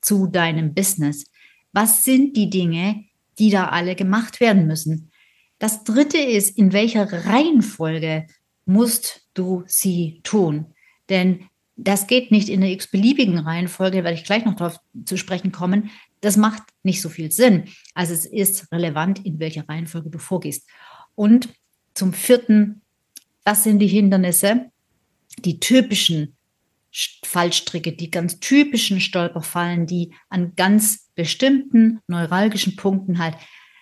zu 0.02 0.28
deinem 0.28 0.74
Business? 0.74 1.26
Was 1.72 2.04
sind 2.04 2.36
die 2.36 2.50
Dinge, 2.50 3.06
die 3.40 3.50
da 3.50 3.70
alle 3.70 3.96
gemacht 3.96 4.42
werden 4.42 4.68
müssen? 4.68 5.10
Das 5.58 5.86
dritte 5.86 6.18
ist, 6.18 6.58
in 6.58 6.74
welcher 6.74 7.26
Reihenfolge 7.26 8.28
musst 8.66 9.26
du 9.34 9.64
sie 9.68 10.20
tun? 10.24 10.74
Denn 11.08 11.46
das 11.78 12.06
geht 12.08 12.30
nicht 12.30 12.50
in 12.50 12.62
einer 12.62 12.72
x-beliebigen 12.72 13.40
Reihenfolge, 13.40 14.04
werde 14.04 14.18
ich 14.18 14.26
gleich 14.26 14.44
noch 14.44 14.56
darauf 14.56 14.80
zu 15.06 15.16
sprechen 15.16 15.54
kommen. 15.54 15.90
Das 16.20 16.36
macht 16.36 16.62
nicht 16.84 17.02
so 17.02 17.08
viel 17.08 17.32
Sinn. 17.32 17.70
Also 17.94 18.14
es 18.14 18.26
ist 18.26 18.70
relevant, 18.72 19.26
in 19.26 19.40
welcher 19.40 19.68
Reihenfolge 19.68 20.10
du 20.10 20.20
vorgehst. 20.20 20.68
Und 21.16 21.50
zum 21.94 22.12
vierten, 22.12 22.83
das 23.44 23.64
sind 23.64 23.80
die 23.80 23.88
Hindernisse, 23.88 24.72
die 25.40 25.60
typischen 25.60 26.38
Fallstricke, 27.26 27.94
die 27.94 28.12
ganz 28.12 28.40
typischen 28.40 29.02
Stolperfallen, 29.02 29.88
die 29.88 30.14
an 30.30 30.54
ganz 30.56 31.10
bestimmten 31.16 32.00
neuralgischen 32.08 32.76
Punkten 32.76 33.18
halt 33.18 33.36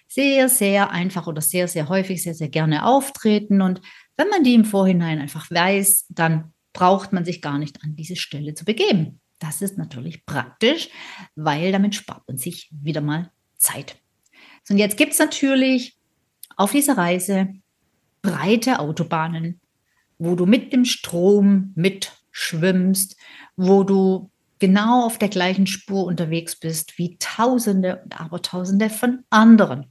sehr, 0.07 0.49
sehr 0.49 0.91
einfach 0.91 1.27
oder 1.27 1.41
sehr, 1.41 1.67
sehr 1.67 1.89
häufig, 1.89 2.23
sehr, 2.23 2.33
sehr 2.33 2.49
gerne 2.49 2.85
auftreten. 2.85 3.61
Und 3.61 3.81
wenn 4.17 4.29
man 4.29 4.43
die 4.43 4.53
im 4.53 4.65
Vorhinein 4.65 5.19
einfach 5.19 5.49
weiß, 5.51 6.05
dann 6.09 6.53
braucht 6.73 7.11
man 7.11 7.25
sich 7.25 7.41
gar 7.41 7.57
nicht 7.57 7.83
an 7.83 7.95
diese 7.95 8.15
Stelle 8.15 8.53
zu 8.53 8.65
begeben. 8.65 9.19
Das 9.39 9.61
ist 9.61 9.77
natürlich 9.77 10.25
praktisch, 10.25 10.89
weil 11.35 11.71
damit 11.71 11.95
spart 11.95 12.23
man 12.27 12.37
sich 12.37 12.69
wieder 12.71 13.01
mal 13.01 13.31
Zeit. 13.57 13.97
So, 14.63 14.73
und 14.73 14.77
jetzt 14.77 14.97
gibt 14.97 15.13
es 15.13 15.19
natürlich 15.19 15.97
auf 16.55 16.71
dieser 16.71 16.97
Reise 16.97 17.53
breite 18.21 18.79
Autobahnen, 18.79 19.59
wo 20.17 20.35
du 20.35 20.45
mit 20.45 20.73
dem 20.73 20.85
Strom 20.85 21.71
mitschwimmst, 21.75 23.17
wo 23.55 23.83
du 23.83 24.31
genau 24.59 25.05
auf 25.05 25.17
der 25.17 25.29
gleichen 25.29 25.65
Spur 25.65 26.05
unterwegs 26.05 26.55
bist 26.55 26.97
wie 26.97 27.17
Tausende 27.17 28.01
und 28.03 28.19
Abertausende 28.19 28.89
von 28.89 29.23
anderen. 29.29 29.87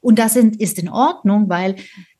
Und 0.00 0.18
das 0.18 0.36
ist 0.36 0.78
in 0.78 0.88
Ordnung, 0.88 1.48
weil 1.48 1.76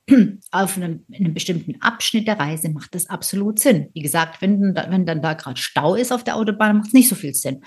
auf 0.50 0.76
einem, 0.76 1.04
einem, 1.12 1.32
bestimmten 1.32 1.80
Abschnitt 1.80 2.26
der 2.26 2.38
Reise 2.38 2.68
macht 2.68 2.94
das 2.94 3.08
absolut 3.08 3.58
Sinn. 3.58 3.88
Wie 3.94 4.02
gesagt, 4.02 4.42
wenn, 4.42 4.75
wenn 4.75 5.06
dann 5.06 5.23
da 5.23 5.32
gerade 5.34 5.61
Stau 5.61 5.94
ist 5.94 6.12
auf 6.12 6.25
der 6.25 6.37
Autobahn, 6.37 6.78
macht 6.78 6.88
es 6.88 6.92
nicht 6.92 7.08
so 7.08 7.14
viel 7.14 7.32
Sinn. 7.32 7.62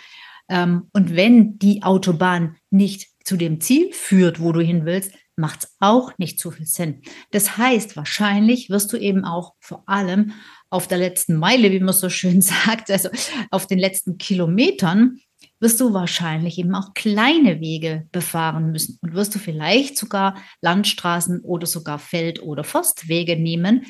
Ähm, 0.49 0.89
und 0.93 1.15
wenn 1.15 1.57
die 1.57 1.83
Autobahn 1.83 2.57
nicht 2.69 3.07
zu 3.27 3.35
dem 3.35 3.59
Ziel 3.59 3.91
führt, 3.91 4.39
wo 4.39 4.53
du 4.53 4.61
hin 4.61 4.85
willst, 4.85 5.11
macht 5.35 5.65
es 5.65 5.75
auch 5.79 6.17
nicht 6.17 6.39
so 6.39 6.49
viel 6.49 6.65
Sinn. 6.65 7.01
Das 7.31 7.57
heißt, 7.57 7.97
wahrscheinlich 7.97 8.69
wirst 8.69 8.91
du 8.93 8.97
eben 8.97 9.25
auch 9.25 9.53
vor 9.59 9.83
allem 9.85 10.31
auf 10.69 10.87
der 10.87 10.97
letzten 10.97 11.35
Meile, 11.35 11.71
wie 11.71 11.81
man 11.81 11.93
so 11.93 12.09
schön 12.09 12.41
sagt, 12.41 12.89
also 12.89 13.09
auf 13.51 13.67
den 13.67 13.79
letzten 13.79 14.17
Kilometern, 14.17 15.19
wirst 15.59 15.81
du 15.81 15.93
wahrscheinlich 15.93 16.57
eben 16.57 16.73
auch 16.73 16.93
kleine 16.93 17.59
Wege 17.59 18.07
befahren 18.13 18.71
müssen 18.71 18.97
und 19.01 19.13
wirst 19.13 19.35
du 19.35 19.39
vielleicht 19.39 19.97
sogar 19.97 20.41
Landstraßen 20.61 21.41
oder 21.41 21.67
sogar 21.67 21.99
Feld- 21.99 22.41
oder 22.41 22.63
Forstwege 22.63 23.35
nehmen, 23.35 23.85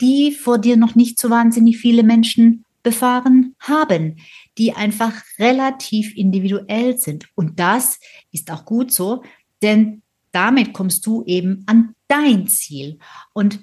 die 0.00 0.32
vor 0.32 0.58
dir 0.58 0.76
noch 0.76 0.96
nicht 0.96 1.20
so 1.20 1.30
wahnsinnig 1.30 1.78
viele 1.78 2.02
Menschen 2.02 2.64
befahren 2.82 3.54
haben, 3.60 4.16
die 4.58 4.72
einfach 4.72 5.12
relativ 5.38 6.14
individuell 6.16 6.98
sind. 6.98 7.26
Und 7.34 7.58
das 7.58 7.98
ist 8.30 8.50
auch 8.50 8.64
gut 8.64 8.92
so, 8.92 9.22
denn 9.62 10.02
damit 10.32 10.72
kommst 10.72 11.06
du 11.06 11.24
eben 11.24 11.62
an 11.66 11.94
dein 12.08 12.46
Ziel. 12.46 12.98
Und 13.32 13.60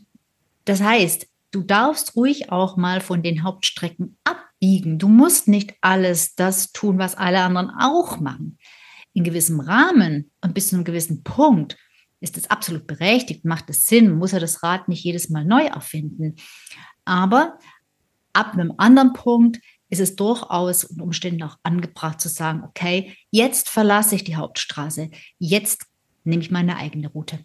das 0.66 0.82
heißt, 0.82 1.28
du 1.52 1.62
darfst 1.62 2.16
ruhig 2.16 2.52
auch 2.52 2.78
mal 2.78 3.02
von 3.02 3.24
den 3.24 3.44
Hauptstrecken 3.44 4.18
abbiegen. 4.24 4.98
Du 4.98 5.08
musst 5.08 5.48
nicht 5.48 5.76
alles 5.82 6.36
das 6.36 6.72
tun, 6.72 6.98
was 6.98 7.16
alle 7.16 7.42
anderen 7.42 7.72
auch 7.72 8.20
machen. 8.20 8.58
In 9.14 9.24
gewissem 9.24 9.60
Rahmen 9.60 10.32
und 10.42 10.54
bis 10.54 10.70
zu 10.70 10.76
einem 10.76 10.86
gewissen 10.86 11.24
Punkt 11.24 11.78
ist 12.22 12.38
es 12.38 12.50
absolut 12.50 12.88
berechtigt, 12.88 13.44
macht 13.44 13.70
es 13.70 13.86
Sinn, 13.86 14.16
muss 14.16 14.32
er 14.32 14.40
das 14.40 14.64
Rad 14.64 14.88
nicht 14.88 15.04
jedes 15.04 15.30
Mal 15.30 15.44
neu 15.44 15.66
erfinden. 15.66 16.36
Aber 17.04 17.58
ab 18.32 18.54
einem 18.54 18.74
anderen 18.78 19.14
Punkt 19.14 19.60
ist 19.92 20.00
es 20.00 20.16
durchaus 20.16 20.86
unter 20.86 21.04
Umständen 21.04 21.44
auch 21.44 21.58
angebracht 21.62 22.20
zu 22.20 22.30
sagen, 22.30 22.64
okay, 22.64 23.16
jetzt 23.30 23.70
verlasse 23.70 24.16
ich 24.16 24.24
die 24.24 24.38
Hauptstraße, 24.38 25.12
jetzt 25.38 25.86
nehme 26.24 26.42
ich 26.42 26.50
meine 26.50 26.78
eigene 26.78 27.10
Route. 27.10 27.40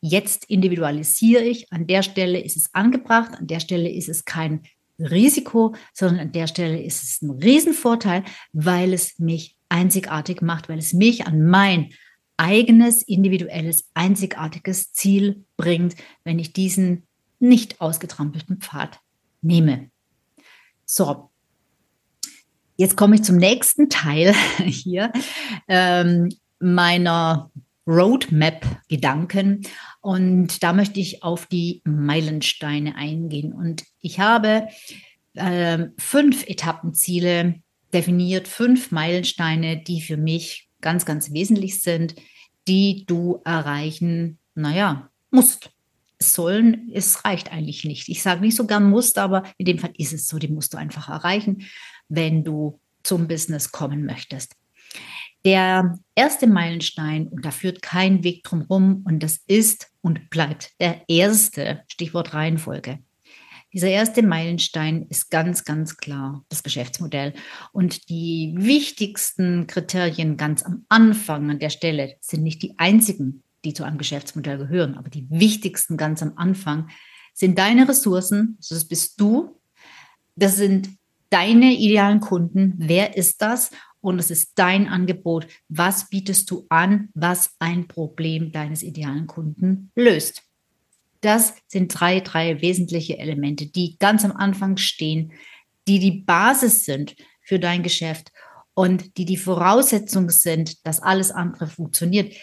Jetzt 0.00 0.44
individualisiere 0.46 1.44
ich. 1.44 1.72
An 1.72 1.86
der 1.86 2.02
Stelle 2.02 2.40
ist 2.40 2.56
es 2.56 2.74
angebracht, 2.74 3.38
an 3.38 3.46
der 3.46 3.60
Stelle 3.60 3.88
ist 3.88 4.08
es 4.08 4.24
kein 4.24 4.62
Risiko, 4.98 5.76
sondern 5.94 6.20
an 6.20 6.32
der 6.32 6.48
Stelle 6.48 6.82
ist 6.82 7.04
es 7.04 7.22
ein 7.22 7.30
Riesenvorteil, 7.30 8.24
weil 8.52 8.92
es 8.92 9.18
mich 9.20 9.56
einzigartig 9.68 10.42
macht, 10.42 10.68
weil 10.68 10.78
es 10.78 10.92
mich 10.92 11.26
an 11.26 11.46
mein 11.48 11.90
eigenes, 12.36 13.02
individuelles, 13.02 13.88
einzigartiges 13.94 14.92
Ziel 14.92 15.44
bringt, 15.56 15.94
wenn 16.24 16.40
ich 16.40 16.52
diesen 16.52 17.06
nicht 17.38 17.80
ausgetrampelten 17.80 18.58
Pfad 18.58 19.00
nehme. 19.40 19.90
So, 20.84 21.30
jetzt 22.82 22.96
komme 22.96 23.14
ich 23.14 23.22
zum 23.22 23.36
nächsten 23.36 23.88
Teil 23.88 24.34
hier 24.58 25.12
ähm, 25.68 26.28
meiner 26.58 27.50
Roadmap-Gedanken. 27.86 29.62
Und 30.00 30.62
da 30.62 30.72
möchte 30.72 31.00
ich 31.00 31.22
auf 31.22 31.46
die 31.46 31.80
Meilensteine 31.84 32.96
eingehen. 32.96 33.52
Und 33.52 33.84
ich 34.00 34.18
habe 34.18 34.68
äh, 35.34 35.86
fünf 35.96 36.44
Etappenziele 36.46 37.54
definiert, 37.94 38.48
fünf 38.48 38.90
Meilensteine, 38.90 39.82
die 39.82 40.00
für 40.00 40.16
mich 40.16 40.68
ganz, 40.80 41.06
ganz 41.06 41.32
wesentlich 41.32 41.80
sind, 41.80 42.16
die 42.66 43.04
du 43.06 43.40
erreichen, 43.44 44.38
naja, 44.54 45.08
musst. 45.30 45.70
Sollen, 46.20 46.88
es 46.94 47.24
reicht 47.24 47.50
eigentlich 47.50 47.84
nicht. 47.84 48.08
Ich 48.08 48.22
sage 48.22 48.42
nicht 48.42 48.56
so 48.56 48.64
gern 48.64 48.88
musst, 48.88 49.18
aber 49.18 49.42
in 49.58 49.66
dem 49.66 49.80
Fall 49.80 49.92
ist 49.98 50.12
es 50.12 50.28
so, 50.28 50.38
die 50.38 50.46
musst 50.46 50.72
du 50.72 50.78
einfach 50.78 51.08
erreichen, 51.08 51.64
wenn 52.08 52.44
du 52.44 52.80
zum 53.02 53.28
Business 53.28 53.72
kommen 53.72 54.04
möchtest. 54.04 54.54
Der 55.44 55.98
erste 56.14 56.46
Meilenstein, 56.46 57.26
und 57.28 57.44
da 57.44 57.50
führt 57.50 57.82
kein 57.82 58.22
Weg 58.22 58.44
drum 58.44 58.62
rum, 58.62 59.02
und 59.06 59.22
das 59.22 59.40
ist 59.46 59.90
und 60.00 60.30
bleibt 60.30 60.70
der 60.80 61.02
erste, 61.08 61.82
Stichwort 61.88 62.32
Reihenfolge. 62.32 63.00
Dieser 63.72 63.88
erste 63.88 64.22
Meilenstein 64.22 65.06
ist 65.08 65.30
ganz, 65.30 65.64
ganz 65.64 65.96
klar 65.96 66.44
das 66.50 66.62
Geschäftsmodell. 66.62 67.32
Und 67.72 68.10
die 68.10 68.52
wichtigsten 68.56 69.66
Kriterien 69.66 70.36
ganz 70.36 70.62
am 70.62 70.84
Anfang 70.90 71.50
an 71.50 71.58
der 71.58 71.70
Stelle 71.70 72.16
sind 72.20 72.42
nicht 72.42 72.62
die 72.62 72.78
einzigen, 72.78 73.42
die 73.64 73.72
zu 73.72 73.84
einem 73.84 73.98
Geschäftsmodell 73.98 74.58
gehören, 74.58 74.94
aber 74.94 75.08
die 75.08 75.26
wichtigsten 75.30 75.96
ganz 75.96 76.22
am 76.22 76.32
Anfang 76.36 76.90
sind 77.32 77.58
deine 77.58 77.88
Ressourcen, 77.88 78.58
das 78.68 78.86
bist 78.86 79.18
du, 79.20 79.60
das 80.36 80.56
sind 80.56 80.90
deine 81.32 81.72
idealen 81.72 82.20
Kunden, 82.20 82.74
wer 82.76 83.16
ist 83.16 83.40
das 83.40 83.70
und 84.00 84.18
es 84.18 84.30
ist 84.30 84.52
dein 84.56 84.86
Angebot. 84.86 85.46
Was 85.68 86.10
bietest 86.10 86.50
du 86.50 86.66
an, 86.68 87.08
was 87.14 87.54
ein 87.58 87.88
Problem 87.88 88.52
deines 88.52 88.82
idealen 88.82 89.26
Kunden 89.26 89.90
löst? 89.94 90.42
Das 91.22 91.54
sind 91.68 91.88
drei, 91.88 92.20
drei 92.20 92.60
wesentliche 92.60 93.18
Elemente, 93.18 93.66
die 93.66 93.96
ganz 93.98 94.24
am 94.24 94.32
Anfang 94.32 94.76
stehen, 94.76 95.32
die 95.88 96.00
die 96.00 96.22
Basis 96.22 96.84
sind 96.84 97.16
für 97.40 97.58
dein 97.58 97.82
Geschäft 97.82 98.32
und 98.74 99.16
die 99.16 99.24
die 99.24 99.36
Voraussetzung 99.36 100.30
sind, 100.30 100.86
dass 100.86 101.00
alles 101.00 101.30
andere 101.30 101.66
funktioniert, 101.66 102.34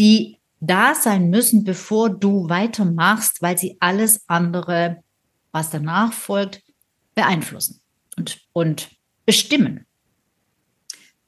die 0.00 0.38
da 0.60 0.94
sein 0.94 1.30
müssen, 1.30 1.64
bevor 1.64 2.10
du 2.10 2.48
weitermachst, 2.48 3.42
weil 3.42 3.58
sie 3.58 3.76
alles 3.80 4.24
andere, 4.26 5.02
was 5.52 5.70
danach 5.70 6.12
folgt, 6.12 6.62
beeinflussen 7.14 7.83
und, 8.16 8.40
und 8.52 8.90
bestimmen. 9.26 9.86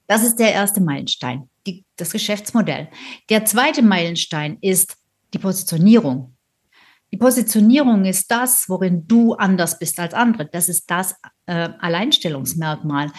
Das 0.07 0.23
ist 0.23 0.37
der 0.37 0.53
erste 0.53 0.81
Meilenstein, 0.81 1.49
die, 1.67 1.85
das 1.97 2.13
Geschäftsmodell. 2.13 2.89
Der 3.29 3.45
zweite 3.45 3.83
Meilenstein 3.83 4.59
ist 4.61 4.97
die 5.35 5.39
Positionierung. 5.39 6.37
Die 7.13 7.17
Positionierung 7.17 8.05
ist 8.05 8.31
das, 8.31 8.69
worin 8.69 9.07
du 9.07 9.35
anders 9.35 9.79
bist 9.79 9.99
als 9.99 10.15
andere. 10.15 10.47
Das 10.47 10.69
ist 10.69 10.91
das 10.91 11.15
äh, 11.47 11.71
Alleinstellungsmerkmal. 11.79 13.11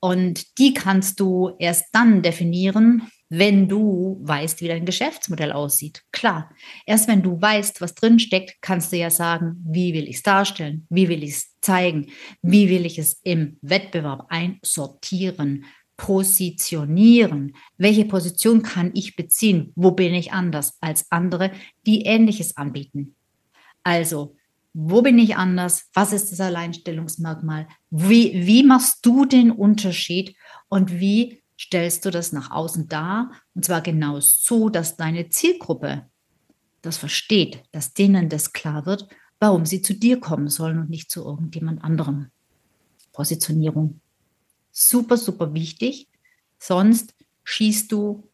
Und 0.00 0.58
die 0.58 0.74
kannst 0.74 1.20
du 1.20 1.54
erst 1.58 1.86
dann 1.92 2.22
definieren, 2.22 3.08
wenn 3.34 3.66
du 3.66 4.18
weißt, 4.20 4.60
wie 4.60 4.68
dein 4.68 4.84
Geschäftsmodell 4.84 5.52
aussieht. 5.52 6.02
Klar, 6.12 6.50
erst 6.84 7.08
wenn 7.08 7.22
du 7.22 7.40
weißt, 7.40 7.80
was 7.80 7.94
drin 7.94 8.18
steckt, 8.18 8.60
kannst 8.60 8.92
du 8.92 8.98
ja 8.98 9.08
sagen, 9.08 9.64
wie 9.66 9.94
will 9.94 10.06
ich 10.06 10.16
es 10.16 10.22
darstellen, 10.22 10.86
wie 10.90 11.08
will 11.08 11.22
ich 11.22 11.30
es 11.30 11.58
zeigen, 11.62 12.08
wie 12.42 12.68
will 12.68 12.84
ich 12.84 12.98
es 12.98 13.18
im 13.24 13.56
Wettbewerb 13.62 14.26
einsortieren, 14.28 15.64
positionieren. 15.96 17.56
Welche 17.78 18.04
Position 18.04 18.62
kann 18.62 18.90
ich 18.92 19.16
beziehen? 19.16 19.72
Wo 19.76 19.92
bin 19.92 20.12
ich 20.12 20.34
anders 20.34 20.76
als 20.82 21.10
andere, 21.10 21.52
die 21.86 22.02
Ähnliches 22.02 22.58
anbieten? 22.58 23.14
Also, 23.82 24.36
wo 24.74 25.00
bin 25.00 25.18
ich 25.18 25.36
anders? 25.36 25.88
Was 25.94 26.12
ist 26.12 26.32
das 26.32 26.40
Alleinstellungsmerkmal? 26.40 27.66
Wie, 27.88 28.46
wie 28.46 28.62
machst 28.62 29.06
du 29.06 29.24
den 29.24 29.50
Unterschied 29.50 30.36
und 30.68 31.00
wie 31.00 31.41
stellst 31.62 32.04
du 32.04 32.10
das 32.10 32.32
nach 32.32 32.50
außen 32.50 32.88
dar. 32.88 33.30
Und 33.54 33.64
zwar 33.64 33.82
genau 33.82 34.18
so, 34.20 34.68
dass 34.68 34.96
deine 34.96 35.28
Zielgruppe 35.28 36.06
das 36.82 36.96
versteht, 36.98 37.62
dass 37.70 37.94
denen 37.94 38.28
das 38.28 38.52
klar 38.52 38.86
wird, 38.86 39.08
warum 39.38 39.64
sie 39.64 39.82
zu 39.82 39.94
dir 39.94 40.18
kommen 40.18 40.48
sollen 40.48 40.78
und 40.78 40.90
nicht 40.90 41.10
zu 41.10 41.24
irgendjemand 41.24 41.84
anderem. 41.84 42.30
Positionierung. 43.12 44.00
Super, 44.72 45.16
super 45.16 45.54
wichtig. 45.54 46.08
Sonst 46.58 47.14
schießt 47.44 47.92
du 47.92 48.28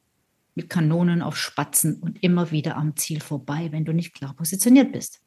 mit 0.55 0.71
Kanonen 0.71 1.23
auf 1.23 1.37
Spatzen 1.37 1.97
und 2.01 2.23
immer 2.23 2.51
wieder 2.51 2.77
am 2.77 2.97
Ziel 2.97 3.21
vorbei, 3.21 3.69
wenn 3.73 3.85
du 3.85 3.93
nicht 3.93 4.15
klar 4.15 4.35
positioniert 4.35 4.93
bist. 4.93 5.21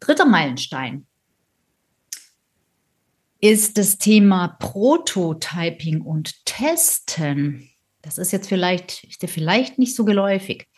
Dritter 0.00 0.26
Meilenstein 0.26 1.06
ist 3.42 3.76
das 3.76 3.98
Thema 3.98 4.56
Prototyping 4.60 6.00
und 6.00 6.46
Testen. 6.46 7.68
Das 8.00 8.16
ist 8.16 8.30
jetzt 8.30 8.48
vielleicht, 8.48 9.02
ist 9.02 9.28
vielleicht 9.28 9.78
nicht 9.78 9.96
so 9.96 10.04
geläufig. 10.04 10.68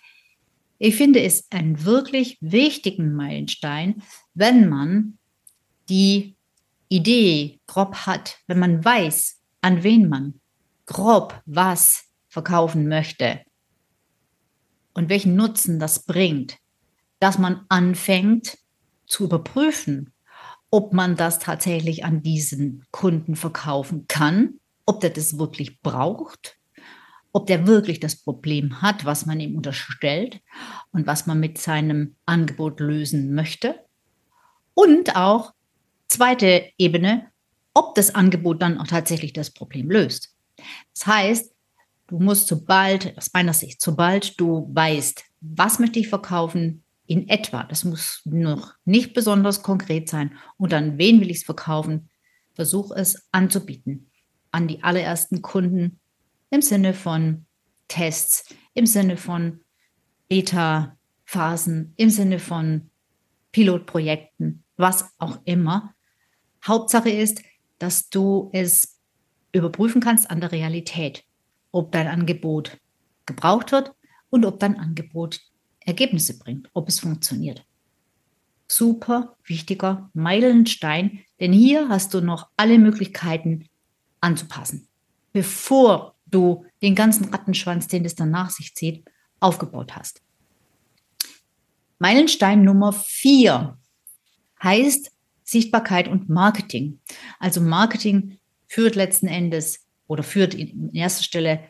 Ich 0.78 0.97
finde 0.97 1.21
es 1.21 1.47
einen 1.50 1.85
wirklich 1.85 2.38
wichtigen 2.40 3.14
Meilenstein, 3.14 4.02
wenn 4.33 4.71
man 4.71 5.18
die 5.90 6.37
Idee 6.88 7.61
grob 7.66 7.94
hat, 8.06 8.38
wenn 8.47 8.59
man 8.59 8.83
weiß, 8.83 9.42
an 9.61 9.83
wen 9.83 10.09
man 10.09 10.40
grob 10.87 11.38
was 11.44 12.04
verkaufen 12.28 12.88
möchte 12.88 13.42
und 14.94 15.11
welchen 15.11 15.37
Nutzen 15.37 15.78
das 15.78 16.06
bringt, 16.06 16.56
dass 17.21 17.38
man 17.38 17.66
anfängt 17.68 18.56
zu 19.06 19.25
überprüfen, 19.25 20.13
ob 20.74 20.92
man 20.92 21.14
das 21.14 21.38
tatsächlich 21.38 22.04
an 22.04 22.20
diesen 22.20 22.84
Kunden 22.90 23.36
verkaufen 23.36 24.06
kann, 24.08 24.54
ob 24.86 24.98
der 24.98 25.10
das 25.10 25.38
wirklich 25.38 25.80
braucht, 25.82 26.58
ob 27.32 27.46
der 27.46 27.68
wirklich 27.68 28.00
das 28.00 28.16
Problem 28.16 28.82
hat, 28.82 29.04
was 29.04 29.24
man 29.24 29.38
ihm 29.38 29.54
unterstellt 29.54 30.40
und 30.90 31.06
was 31.06 31.28
man 31.28 31.38
mit 31.38 31.58
seinem 31.58 32.16
Angebot 32.26 32.80
lösen 32.80 33.36
möchte. 33.36 33.84
Und 34.74 35.14
auch 35.14 35.52
zweite 36.08 36.68
Ebene, 36.76 37.30
ob 37.72 37.94
das 37.94 38.12
Angebot 38.16 38.60
dann 38.60 38.78
auch 38.78 38.88
tatsächlich 38.88 39.32
das 39.32 39.52
Problem 39.52 39.92
löst. 39.92 40.34
Das 40.92 41.06
heißt, 41.06 41.54
du 42.08 42.18
musst 42.18 42.48
sobald, 42.48 43.16
aus 43.16 43.30
meiner 43.32 43.52
Sicht, 43.52 43.80
sobald 43.80 44.40
du 44.40 44.68
weißt, 44.74 45.22
was 45.40 45.78
möchte 45.78 46.00
ich 46.00 46.08
verkaufen, 46.08 46.83
in 47.06 47.28
etwa, 47.28 47.64
das 47.64 47.84
muss 47.84 48.23
noch 48.25 48.75
nicht 48.84 49.14
besonders 49.14 49.62
konkret 49.62 50.08
sein, 50.08 50.37
und 50.56 50.73
an 50.73 50.99
wen 50.99 51.20
will 51.20 51.30
ich 51.30 51.38
es 51.38 51.44
verkaufen, 51.44 52.08
versuch 52.54 52.92
es 52.92 53.28
anzubieten. 53.32 54.11
An 54.50 54.68
die 54.68 54.82
allerersten 54.82 55.42
Kunden 55.42 56.00
im 56.50 56.62
Sinne 56.62 56.94
von 56.94 57.46
Tests, 57.88 58.55
im 58.72 58.87
Sinne 58.87 59.16
von 59.16 59.61
Beta-Phasen, 60.28 61.92
im 61.96 62.11
Sinne 62.11 62.38
von 62.38 62.90
Pilotprojekten, 63.52 64.64
was 64.76 65.12
auch 65.18 65.40
immer. 65.44 65.94
Hauptsache 66.66 67.11
ist, 67.11 67.42
dass 67.78 68.09
du 68.09 68.50
es 68.52 69.00
überprüfen 69.52 70.00
kannst 70.00 70.31
an 70.31 70.40
der 70.40 70.52
Realität, 70.52 71.24
ob 71.70 71.92
dein 71.92 72.07
Angebot 72.07 72.78
gebraucht 73.26 73.72
wird 73.72 73.92
und 74.31 74.44
ob 74.44 74.59
dein 74.61 74.78
Angebot 74.78 75.40
Ergebnisse 75.85 76.38
bringt, 76.38 76.68
ob 76.73 76.88
es 76.88 77.01
funktioniert. 77.01 77.64
Super 78.66 79.37
wichtiger 79.44 80.11
Meilenstein, 80.14 81.20
denn 81.40 81.53
hier 81.53 81.88
hast 81.88 82.14
du 82.14 82.20
noch 82.20 82.49
alle 82.57 82.79
Möglichkeiten 82.79 83.68
anzupassen, 84.20 84.88
bevor 85.33 86.14
du 86.27 86.64
den 86.83 86.94
ganzen 86.94 87.27
Rattenschwanz, 87.27 87.87
den 87.88 88.05
es 88.05 88.14
dann 88.14 88.31
nach 88.31 88.51
sich 88.51 88.75
zieht, 88.75 89.05
aufgebaut 89.40 89.94
hast. 89.94 90.23
Meilenstein 91.99 92.64
Nummer 92.64 92.92
vier 92.92 93.79
heißt 94.62 95.12
Sichtbarkeit 95.42 96.09
und 96.09 96.29
Marketing. 96.29 97.01
Also 97.38 97.61
Marketing 97.61 98.38
führt 98.66 98.94
letzten 98.97 99.29
Endes 99.29 99.87
oder 100.07 100.23
führt 100.23 100.55
in 100.55 100.92
erster 100.94 101.23
Stelle 101.23 101.61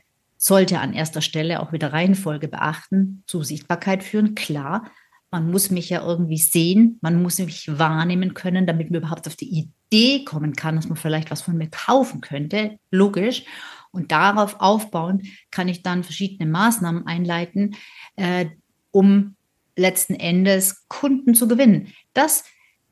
sollte 0.44 0.78
an 0.80 0.92
erster 0.92 1.22
Stelle 1.22 1.60
auch 1.60 1.72
wieder 1.72 1.94
Reihenfolge 1.94 2.48
beachten, 2.48 3.22
zu 3.26 3.42
Sichtbarkeit 3.42 4.02
führen. 4.02 4.34
Klar, 4.34 4.90
man 5.30 5.50
muss 5.50 5.70
mich 5.70 5.88
ja 5.88 6.06
irgendwie 6.06 6.36
sehen, 6.36 6.98
man 7.00 7.22
muss 7.22 7.38
mich 7.38 7.66
wahrnehmen 7.78 8.34
können, 8.34 8.66
damit 8.66 8.90
man 8.90 8.98
überhaupt 9.00 9.26
auf 9.26 9.36
die 9.36 9.70
Idee 9.90 10.22
kommen 10.24 10.52
kann, 10.54 10.76
dass 10.76 10.86
man 10.86 10.98
vielleicht 10.98 11.30
was 11.30 11.40
von 11.40 11.56
mir 11.56 11.70
kaufen 11.70 12.20
könnte. 12.20 12.78
Logisch. 12.90 13.44
Und 13.90 14.12
darauf 14.12 14.60
aufbauen 14.60 15.22
kann 15.50 15.68
ich 15.68 15.82
dann 15.82 16.04
verschiedene 16.04 16.50
Maßnahmen 16.50 17.06
einleiten, 17.06 17.74
äh, 18.16 18.46
um 18.90 19.36
letzten 19.76 20.14
Endes 20.14 20.86
Kunden 20.88 21.34
zu 21.34 21.48
gewinnen. 21.48 21.94
Das 22.12 22.44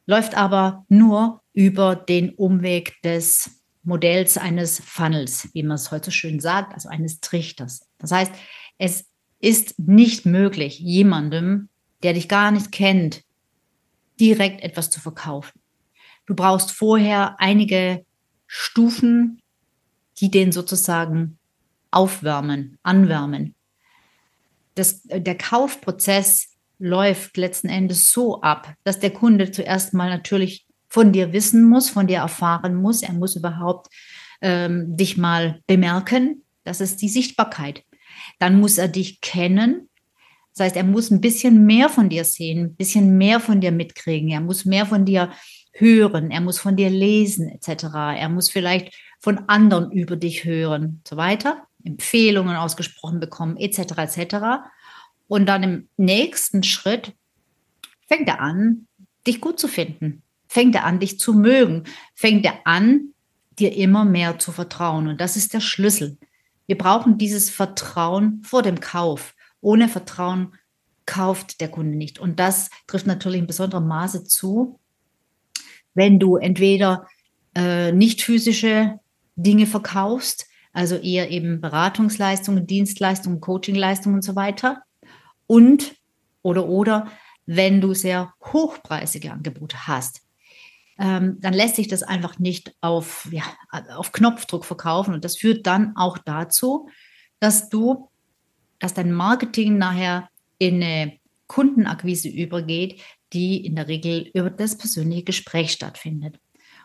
läuft 0.07 0.39
aber 0.39 0.87
nur 0.89 1.43
über 1.53 1.97
den 1.97 2.31
Umweg 2.31 2.95
des 3.03 3.62
Modells 3.85 4.39
eines 4.39 4.81
Funnels, 4.81 5.49
wie 5.53 5.63
man 5.63 5.75
es 5.75 5.91
heute 5.91 6.07
so 6.07 6.11
schön 6.13 6.41
sagt, 6.41 6.75
also 6.75 6.89
eines 6.89 7.21
Trichters. 7.21 7.89
Das 7.99 8.13
heißt, 8.13 8.33
es 8.79 9.07
ist 9.41 9.79
nicht 9.79 10.25
möglich, 10.25 10.79
jemandem, 10.79 11.69
der 12.03 12.13
dich 12.13 12.29
gar 12.29 12.51
nicht 12.51 12.73
kennt, 12.73 13.23
direkt 14.21 14.63
etwas 14.63 14.91
zu 14.91 15.01
verkaufen. 15.01 15.61
Du 16.27 16.35
brauchst 16.35 16.71
vorher 16.71 17.41
einige 17.41 18.05
Stufen, 18.47 19.41
die 20.19 20.31
den 20.31 20.53
sozusagen 20.53 21.39
aufwärmen, 21.91 22.79
anwärmen. 22.83 23.55
Das, 24.75 25.03
der 25.03 25.37
Kaufprozess 25.37 26.57
läuft 26.79 27.37
letzten 27.37 27.69
Endes 27.69 28.13
so 28.13 28.41
ab, 28.43 28.75
dass 28.85 29.01
der 29.01 29.11
Kunde 29.11 29.51
zuerst 29.51 29.93
mal 29.95 30.09
natürlich 30.09 30.67
von 30.93 31.11
dir 31.11 31.33
wissen 31.33 31.63
muss, 31.65 31.89
von 31.89 32.07
dir 32.07 32.19
erfahren 32.19 32.75
muss. 32.75 33.03
Er 33.03 33.15
muss 33.15 33.35
überhaupt 33.35 33.89
ähm, 34.43 34.95
dich 34.95 35.17
mal 35.17 35.63
bemerken. 35.67 36.45
Das 36.65 36.83
ist 36.83 37.01
die 37.01 37.09
Sichtbarkeit. 37.09 37.83
Dann 38.39 38.61
muss 38.61 38.77
er 38.77 38.89
dich 38.89 39.23
kennen. 39.23 39.89
Das 40.53 40.67
heißt, 40.67 40.77
er 40.77 40.85
muss 40.85 41.11
ein 41.11 41.23
bisschen 41.23 41.65
mehr 41.65 41.89
von 41.89 42.11
dir 42.11 42.25
sehen, 42.25 42.65
ein 42.65 42.75
bisschen 42.75 43.17
mehr 43.17 43.41
von 43.41 43.63
dir 43.63 43.73
mitkriegen. 43.73 44.29
Er 44.29 44.43
muss 44.43 44.67
mehr 44.67 44.85
von 44.85 45.07
dir 45.07 45.33
hören. 45.73 46.31
Er 46.31 46.43
muss 46.43 46.59
von 46.59 46.77
dir 46.77 46.91
lesen, 46.91 47.49
etc. 47.49 47.85
Er 48.19 48.29
muss 48.29 48.51
vielleicht 48.51 48.95
von 49.19 49.49
anderen 49.49 49.93
über 49.93 50.17
dich 50.17 50.45
hören, 50.45 51.01
so 51.09 51.17
weiter. 51.17 51.63
Empfehlungen 51.85 52.55
ausgesprochen 52.55 53.19
bekommen, 53.19 53.57
etc. 53.57 53.79
etc. 53.97 54.37
Und 55.27 55.47
dann 55.47 55.63
im 55.63 55.89
nächsten 55.97 56.63
Schritt 56.63 57.15
fängt 58.07 58.29
er 58.29 58.43
an, 58.43 58.89
dich 59.27 59.41
gut 59.41 59.59
zu 59.59 59.69
finden 59.69 60.23
fängt 60.53 60.75
er 60.75 60.85
an, 60.85 61.01
dich 61.01 61.19
zu 61.19 61.33
mögen, 61.33 61.85
fängt 62.15 62.45
er 62.45 62.67
an, 62.67 63.15
dir 63.59 63.75
immer 63.75 64.05
mehr 64.05 64.39
zu 64.39 64.53
vertrauen. 64.53 65.09
Und 65.09 65.19
das 65.19 65.35
ist 65.35 65.55
der 65.55 65.61
Schlüssel. 65.61 66.19
Wir 66.67 66.77
brauchen 66.77 67.17
dieses 67.17 67.49
Vertrauen 67.49 68.43
vor 68.45 68.63
dem 68.63 68.79
Kauf. 68.79 69.35
Ohne 69.63 69.89
Vertrauen 69.89 70.53
kauft 71.07 71.63
der 71.63 71.69
Kunde 71.69 71.97
nicht. 71.97 72.19
Und 72.19 72.39
das 72.39 72.69
trifft 72.87 73.07
natürlich 73.07 73.41
in 73.41 73.47
besonderem 73.47 73.89
Maße 73.89 74.25
zu, 74.25 74.79
wenn 75.95 76.19
du 76.19 76.37
entweder 76.37 77.07
äh, 77.57 77.91
nicht 77.93 78.21
physische 78.21 79.01
Dinge 79.37 79.67
verkaufst, 79.67 80.49
also 80.75 80.97
eher 80.97 81.31
eben 81.31 81.63
Beratungsleistungen, 81.63 82.67
Dienstleistungen, 82.67 83.41
Coachingleistungen 83.41 84.17
und 84.17 84.23
so 84.23 84.37
weiter, 84.37 84.83
Und 85.47 85.97
oder 86.43 86.69
oder 86.69 87.09
wenn 87.47 87.81
du 87.81 87.95
sehr 87.95 88.35
hochpreisige 88.53 89.33
Angebote 89.33 89.87
hast, 89.87 90.21
ähm, 90.99 91.39
dann 91.41 91.55
lässt 91.55 91.77
sich 91.77 91.89
das 91.89 92.03
einfach 92.03 92.39
nicht 92.39 92.75
auf, 92.81 93.29
ja, 93.31 93.45
auf 93.97 94.13
Knopfdruck 94.13 94.65
verkaufen. 94.65 95.15
Und 95.15 95.25
das 95.25 95.37
führt 95.37 95.67
dann 95.67 95.97
auch 95.97 96.19
dazu, 96.19 96.89
dass 97.41 97.69
du, 97.69 98.11
dass 98.79 98.95
dein 98.95 99.13
Marketing 99.13 99.79
nachher 99.79 100.29
in 100.59 100.83
eine 100.83 101.19
Kundenakquise 101.47 102.29
übergeht, 102.29 103.01
die 103.33 103.65
in 103.65 103.77
der 103.77 103.89
Regel 103.89 104.31
über 104.35 104.51
das 104.51 104.79
persönliche 104.79 105.25
Gespräch 105.25 105.73
stattfindet. 105.73 106.39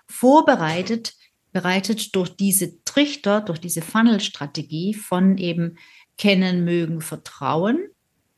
Vorbereitet, 0.07 1.13
bereitet 1.51 2.15
durch 2.15 2.35
diese 2.35 2.83
Trichter, 2.83 3.41
durch 3.41 3.59
diese 3.59 3.81
Funnel-Strategie 3.81 4.93
von 4.93 5.37
eben 5.37 5.77
kennen, 6.17 6.63
mögen, 6.63 7.01
vertrauen, 7.01 7.89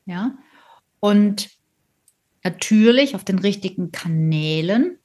ja, 0.05 0.37
und 0.99 1.49
natürlich 2.43 3.15
auf 3.15 3.23
den 3.23 3.39
richtigen 3.39 3.91
Kanälen. 3.91 4.97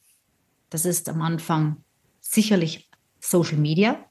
Das 0.75 0.85
ist 0.85 1.09
am 1.09 1.23
Anfang 1.23 1.85
sicherlich 2.21 2.91
Social 3.21 3.59
Media, 3.59 4.07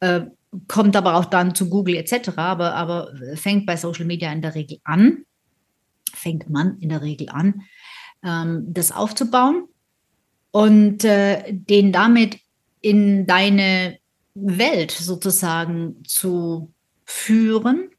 äh, 0.00 0.22
kommt 0.66 0.96
aber 0.96 1.14
auch 1.14 1.26
dann 1.26 1.54
zu 1.54 1.70
Google 1.70 1.94
etc., 1.94 2.30
aber, 2.34 2.74
aber 2.74 3.12
fängt 3.36 3.64
bei 3.64 3.76
Social 3.76 4.04
Media 4.04 4.32
in 4.32 4.42
der 4.42 4.56
Regel 4.56 4.80
an, 4.82 5.24
fängt 6.12 6.50
man 6.50 6.80
in 6.80 6.88
der 6.88 7.02
Regel 7.02 7.28
an, 7.28 7.62
ähm, 8.24 8.64
das 8.66 8.90
aufzubauen 8.90 9.68
und 10.50 11.04
äh, 11.04 11.44
den 11.52 11.92
damit 11.92 12.40
in 12.80 13.24
deine 13.28 14.00
Welt 14.34 14.90
sozusagen 14.90 16.02
zu 16.04 16.74
führen 17.04 17.90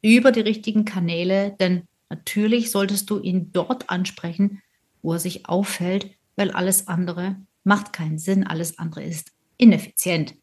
über 0.00 0.32
die 0.32 0.40
richtigen 0.40 0.86
Kanäle, 0.86 1.54
denn 1.60 1.82
natürlich 2.08 2.70
solltest 2.70 3.10
du 3.10 3.20
ihn 3.20 3.52
dort 3.52 3.90
ansprechen, 3.90 4.62
wo 5.02 5.12
er 5.12 5.18
sich 5.18 5.46
auffällt, 5.46 6.08
weil 6.36 6.50
alles 6.50 6.88
andere 6.88 7.36
macht 7.64 7.92
keinen 7.92 8.18
Sinn, 8.18 8.46
alles 8.46 8.78
andere 8.78 9.04
ist 9.04 9.32
ineffizient. 9.56 10.34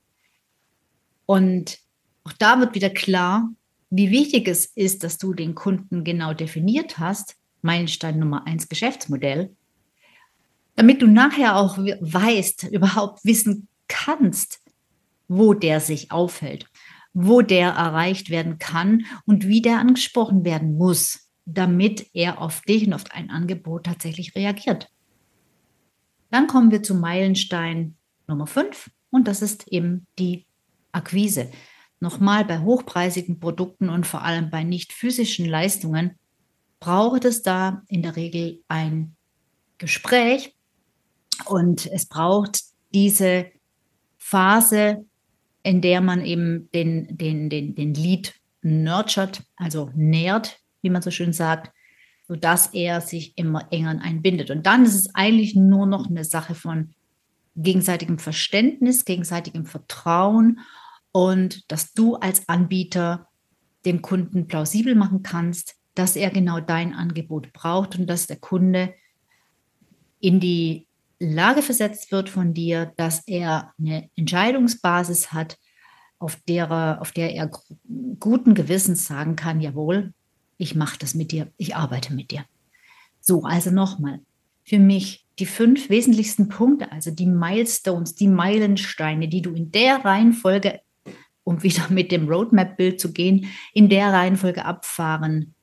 Und 1.26 1.80
auch 2.24 2.34
da 2.34 2.60
wird 2.60 2.76
wieder 2.76 2.90
klar, 2.90 3.50
wie 3.90 4.12
wichtig 4.12 4.48
es 4.48 4.66
ist, 4.66 5.04
dass 5.04 5.18
du 5.18 5.34
den 5.34 5.56
Kunden 5.56 6.04
genau 6.04 6.34
definiert 6.34 7.00
hast, 7.00 7.36
Meilenstein 7.62 8.20
Nummer 8.20 8.46
eins 8.46 8.70
Geschäftsmodell, 8.70 9.56
damit 10.76 11.02
du 11.02 11.08
nachher 11.08 11.58
auch 11.58 11.78
weißt, 11.78 12.70
überhaupt 12.72 13.26
wissen 13.26 13.68
kannst, 13.88 14.62
wo 15.28 15.54
der 15.54 15.82
sich 15.82 16.12
aufhält, 16.12 16.68
wo 17.14 17.42
der 17.42 17.70
erreicht 17.72 18.30
werden 18.30 18.60
kann 18.60 19.06
und 19.26 19.48
wie 19.48 19.62
der 19.62 19.80
angesprochen 19.80 20.46
werden 20.46 20.78
muss, 20.78 21.30
damit 21.46 22.10
er 22.14 22.42
auf 22.42 22.62
dich 22.62 22.88
und 22.88 22.94
auf 22.94 23.06
ein 23.12 23.30
Angebot 23.30 23.86
tatsächlich 23.86 24.36
reagiert. 24.36 24.90
Dann 26.32 26.48
kommen 26.48 26.72
wir 26.72 26.84
zu 26.84 26.96
Meilenstein 26.96 27.96
Nummer 28.28 28.48
5 28.48 28.90
und 29.10 29.28
das 29.28 29.42
ist 29.42 29.68
eben 29.68 30.06
die 30.18 30.46
Akquise. 30.92 31.50
Nochmal 32.00 32.46
bei 32.46 32.60
hochpreisigen 32.60 33.40
Produkten 33.40 33.90
und 33.90 34.06
vor 34.08 34.24
allem 34.24 34.50
bei 34.50 34.64
nicht 34.64 34.94
physischen 34.94 35.46
Leistungen 35.46 36.18
braucht 36.80 37.26
es 37.26 37.42
da 37.42 37.84
in 37.88 38.04
der 38.04 38.16
Regel 38.16 38.64
ein 38.68 39.16
Gespräch 39.78 40.56
und 41.46 41.88
es 41.88 42.06
braucht 42.06 42.62
diese 42.94 43.48
Phase, 44.18 45.06
in 45.64 45.82
der 45.82 46.02
man 46.02 46.24
eben 46.24 46.70
den, 46.72 47.18
den, 47.18 47.50
den, 47.50 47.76
den 47.76 47.94
Lead 47.94 48.34
nurtured, 48.62 49.44
also 49.56 49.92
nährt, 49.96 50.60
wie 50.82 50.90
man 50.90 51.02
so 51.02 51.12
schön 51.12 51.34
sagt, 51.34 51.74
sodass 52.30 52.68
er 52.68 53.02
sich 53.02 53.34
immer 53.38 53.68
enger 53.72 54.00
einbindet. 54.04 54.52
Und 54.52 54.68
dann 54.68 54.86
ist 54.86 54.94
es 54.94 55.14
eigentlich 55.16 55.56
nur 55.56 55.88
noch 55.88 56.08
eine 56.08 56.24
Sache 56.24 56.54
von 56.54 56.92
gegenseitigem 57.56 58.20
Verständnis, 58.20 59.04
gegenseitigem 59.04 59.66
Vertrauen 59.66 60.60
und 61.12 61.70
dass 61.72 61.92
du 61.94 62.16
als 62.16 62.48
Anbieter 62.48 63.28
dem 63.84 64.04
Kunden 64.04 64.46
plausibel 64.46 64.94
machen 64.94 65.24
kannst, 65.24 65.76
dass 65.96 66.16
er 66.16 66.30
genau 66.30 66.60
dein 66.60 66.94
Angebot 66.94 67.52
braucht 67.52 67.98
und 67.98 68.08
dass 68.08 68.28
der 68.28 68.38
Kunde 68.38 68.94
in 70.20 70.40
die 70.40 70.86
Lage 71.18 71.64
versetzt 71.64 72.12
wird 72.12 72.30
von 72.30 72.54
dir, 72.54 72.94
dass 72.96 73.28
er 73.28 73.74
eine 73.80 74.08
Entscheidungsbasis 74.16 75.34
hat, 75.34 75.58
auf 76.20 76.38
der, 76.48 77.02
auf 77.02 77.12
der 77.12 77.34
er 77.34 77.50
guten 78.20 78.54
Gewissens 78.54 79.06
sagen 79.06 79.36
kann, 79.36 79.62
jawohl, 79.62 80.14
ich 80.60 80.76
mache 80.76 81.00
das 81.00 81.16
mit 81.16 81.32
dir, 81.32 81.52
ich 81.58 81.76
arbeite 81.76 82.14
mit 82.14 82.30
dir. 82.30 82.46
So, 83.22 83.44
also 83.44 83.72
nochmal, 83.72 84.20
für 84.64 84.78
mich 84.78 85.26
die 85.40 85.46
fünf 85.46 85.90
wesentlichsten 85.90 86.50
Punkte, 86.50 86.92
also 86.92 87.12
die 87.12 87.26
Milestones, 87.26 88.14
die 88.14 88.28
Meilensteine, 88.28 89.30
die 89.30 89.42
du 89.42 89.54
in 89.54 89.72
der 89.72 90.04
Reihenfolge, 90.06 90.82
um 91.44 91.64
wieder 91.64 91.90
mit 91.90 92.12
dem 92.12 92.28
Roadmap-Bild 92.28 93.00
zu 93.00 93.14
gehen, 93.14 93.48
in 93.74 93.90
der 93.90 94.14
Reihenfolge 94.14 94.66
abfahren 94.66 95.56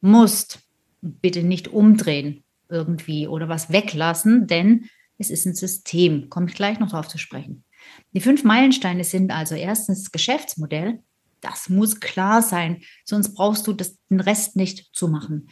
musst. 0.00 0.60
Bitte 1.02 1.42
nicht 1.42 1.68
umdrehen 1.68 2.44
irgendwie 2.68 3.28
oder 3.28 3.48
was 3.48 3.70
weglassen, 3.70 4.46
denn 4.46 4.88
es 5.18 5.30
ist 5.30 5.44
ein 5.44 5.54
System. 5.54 6.30
Komme 6.30 6.46
ich 6.48 6.54
gleich 6.54 6.78
noch 6.78 6.90
darauf 6.90 7.08
zu 7.08 7.18
sprechen. 7.18 7.64
Die 8.12 8.20
fünf 8.20 8.44
Meilensteine 8.44 9.04
sind 9.04 9.30
also 9.32 9.54
erstens 9.54 10.04
das 10.04 10.12
Geschäftsmodell. 10.12 11.00
Das 11.48 11.68
muss 11.68 12.00
klar 12.00 12.42
sein, 12.42 12.82
sonst 13.04 13.34
brauchst 13.34 13.68
du 13.68 13.72
das, 13.72 13.96
den 14.10 14.18
Rest 14.18 14.56
nicht 14.56 14.90
zu 14.92 15.06
machen. 15.06 15.48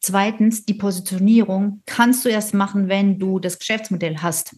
Zweitens, 0.00 0.66
die 0.66 0.74
Positionierung 0.74 1.82
kannst 1.86 2.24
du 2.24 2.28
erst 2.28 2.52
machen, 2.52 2.88
wenn 2.88 3.18
du 3.18 3.38
das 3.38 3.58
Geschäftsmodell 3.58 4.18
hast. 4.18 4.56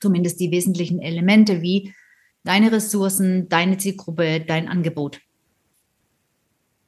Zumindest 0.00 0.40
die 0.40 0.50
wesentlichen 0.50 1.00
Elemente 1.00 1.60
wie 1.60 1.94
deine 2.44 2.72
Ressourcen, 2.72 3.50
deine 3.50 3.76
Zielgruppe, 3.76 4.40
dein 4.40 4.68
Angebot. 4.68 5.20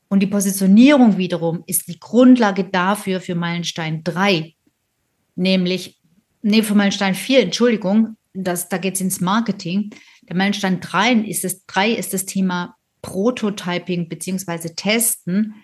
Und 0.09 0.21
die 0.21 0.27
Positionierung 0.27 1.19
wiederum 1.19 1.63
ist 1.67 1.87
die 1.87 2.01
Grundlage 2.01 2.65
dafür 2.65 3.21
für 3.21 3.35
Meilenstein 3.35 4.03
3, 4.05 4.55
nämlich 5.37 6.01
nee, 6.41 6.63
für 6.63 6.75
Meilenstein 6.75 7.15
4, 7.15 7.43
Entschuldigung, 7.43 8.17
das, 8.33 8.69
da 8.69 8.79
geht 8.79 8.95
es 8.95 9.01
ins 9.01 9.21
Marketing. 9.21 9.91
Der 10.23 10.37
Meilenstein 10.37 10.81
3 10.81 11.15
ist, 11.15 11.45
das, 11.45 11.67
3 11.67 11.93
ist 11.93 12.13
das 12.13 12.27
Thema 12.27 12.77
Prototyping 13.03 14.09
bzw. 14.09 14.71
Testen, 14.77 15.55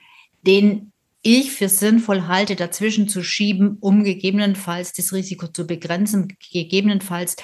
den 0.46 0.92
ich 1.22 1.52
für 1.52 1.68
sinnvoll 1.68 2.28
halte, 2.28 2.54
dazwischen 2.54 3.08
zu 3.08 3.22
schieben, 3.22 3.78
um 3.80 4.04
gegebenenfalls 4.04 4.92
das 4.92 5.12
Risiko 5.12 5.48
zu 5.48 5.66
begrenzen, 5.66 6.36
gegebenenfalls 6.52 7.36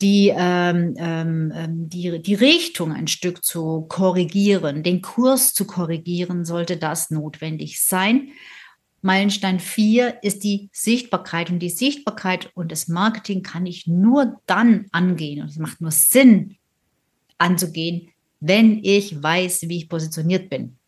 die, 0.00 0.32
ähm, 0.34 0.94
ähm, 0.96 1.52
ähm 1.54 1.88
die, 1.88 2.20
die 2.22 2.34
Richtung 2.34 2.92
ein 2.92 3.08
Stück 3.08 3.44
zu 3.44 3.82
korrigieren, 3.88 4.82
den 4.82 5.02
Kurs 5.02 5.52
zu 5.52 5.66
korrigieren, 5.66 6.44
sollte 6.44 6.76
das 6.78 7.10
notwendig 7.10 7.80
sein. 7.82 8.32
Meilenstein 9.02 9.58
4 9.58 10.22
ist 10.22 10.44
die 10.44 10.70
Sichtbarkeit. 10.72 11.50
Und 11.50 11.58
die 11.58 11.70
Sichtbarkeit 11.70 12.50
und 12.54 12.72
das 12.72 12.88
Marketing 12.88 13.42
kann 13.42 13.66
ich 13.66 13.86
nur 13.86 14.40
dann 14.46 14.86
angehen. 14.92 15.42
Und 15.42 15.50
es 15.50 15.58
macht 15.58 15.80
nur 15.80 15.90
Sinn 15.90 16.56
anzugehen, 17.36 18.10
wenn 18.40 18.82
ich 18.82 19.20
weiß, 19.20 19.62
wie 19.62 19.78
ich 19.78 19.88
positioniert 19.88 20.48
bin. 20.48 20.78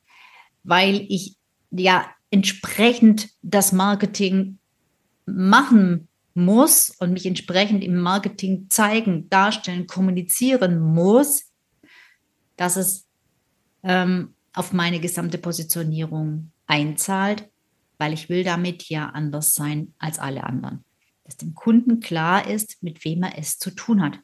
Weil 0.62 1.04
ich 1.08 1.36
ja 1.72 2.08
entsprechend 2.30 3.30
das 3.42 3.72
Marketing 3.72 4.58
machen 5.26 6.08
muss 6.34 6.90
und 6.98 7.12
mich 7.12 7.26
entsprechend 7.26 7.82
im 7.82 7.98
Marketing 7.98 8.66
zeigen, 8.70 9.28
darstellen, 9.28 9.86
kommunizieren 9.86 10.80
muss, 10.80 11.50
dass 12.56 12.76
es 12.76 13.08
ähm, 13.82 14.34
auf 14.52 14.72
meine 14.72 15.00
gesamte 15.00 15.38
Positionierung 15.38 16.52
einzahlt 16.66 17.48
weil 17.98 18.12
ich 18.12 18.28
will 18.28 18.44
damit 18.44 18.88
ja 18.88 19.10
anders 19.10 19.54
sein 19.54 19.94
als 19.98 20.18
alle 20.18 20.44
anderen. 20.44 20.84
Dass 21.24 21.36
dem 21.36 21.54
Kunden 21.54 22.00
klar 22.00 22.48
ist, 22.48 22.82
mit 22.82 23.04
wem 23.04 23.22
er 23.22 23.38
es 23.38 23.58
zu 23.58 23.70
tun 23.70 24.02
hat. 24.02 24.18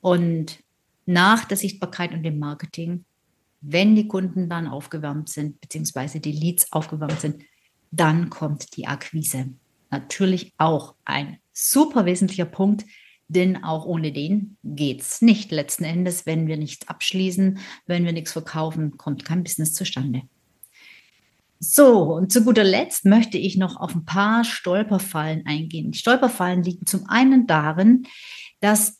Und 0.00 0.62
nach 1.06 1.44
der 1.44 1.56
Sichtbarkeit 1.56 2.12
und 2.12 2.22
dem 2.22 2.38
Marketing, 2.38 3.04
wenn 3.60 3.94
die 3.94 4.08
Kunden 4.08 4.48
dann 4.48 4.66
aufgewärmt 4.66 5.28
sind, 5.28 5.60
beziehungsweise 5.60 6.20
die 6.20 6.32
Leads 6.32 6.72
aufgewärmt 6.72 7.20
sind, 7.20 7.42
dann 7.90 8.30
kommt 8.30 8.76
die 8.76 8.86
Akquise. 8.86 9.50
Natürlich 9.90 10.54
auch 10.56 10.94
ein 11.04 11.38
super 11.52 12.06
wesentlicher 12.06 12.44
Punkt, 12.44 12.84
denn 13.28 13.62
auch 13.62 13.84
ohne 13.84 14.12
den 14.12 14.56
geht 14.62 15.02
es 15.02 15.20
nicht. 15.22 15.50
Letzten 15.52 15.84
Endes, 15.84 16.26
wenn 16.26 16.46
wir 16.46 16.56
nichts 16.56 16.88
abschließen, 16.88 17.58
wenn 17.86 18.04
wir 18.04 18.12
nichts 18.12 18.32
verkaufen, 18.32 18.96
kommt 18.96 19.24
kein 19.24 19.42
Business 19.42 19.74
zustande. 19.74 20.22
So, 21.62 22.14
und 22.14 22.32
zu 22.32 22.42
guter 22.42 22.64
Letzt 22.64 23.04
möchte 23.04 23.36
ich 23.36 23.58
noch 23.58 23.76
auf 23.76 23.94
ein 23.94 24.06
paar 24.06 24.44
Stolperfallen 24.44 25.44
eingehen. 25.46 25.90
Die 25.90 25.98
Stolperfallen 25.98 26.62
liegen 26.62 26.86
zum 26.86 27.06
einen 27.06 27.46
darin, 27.46 28.06
dass 28.60 28.98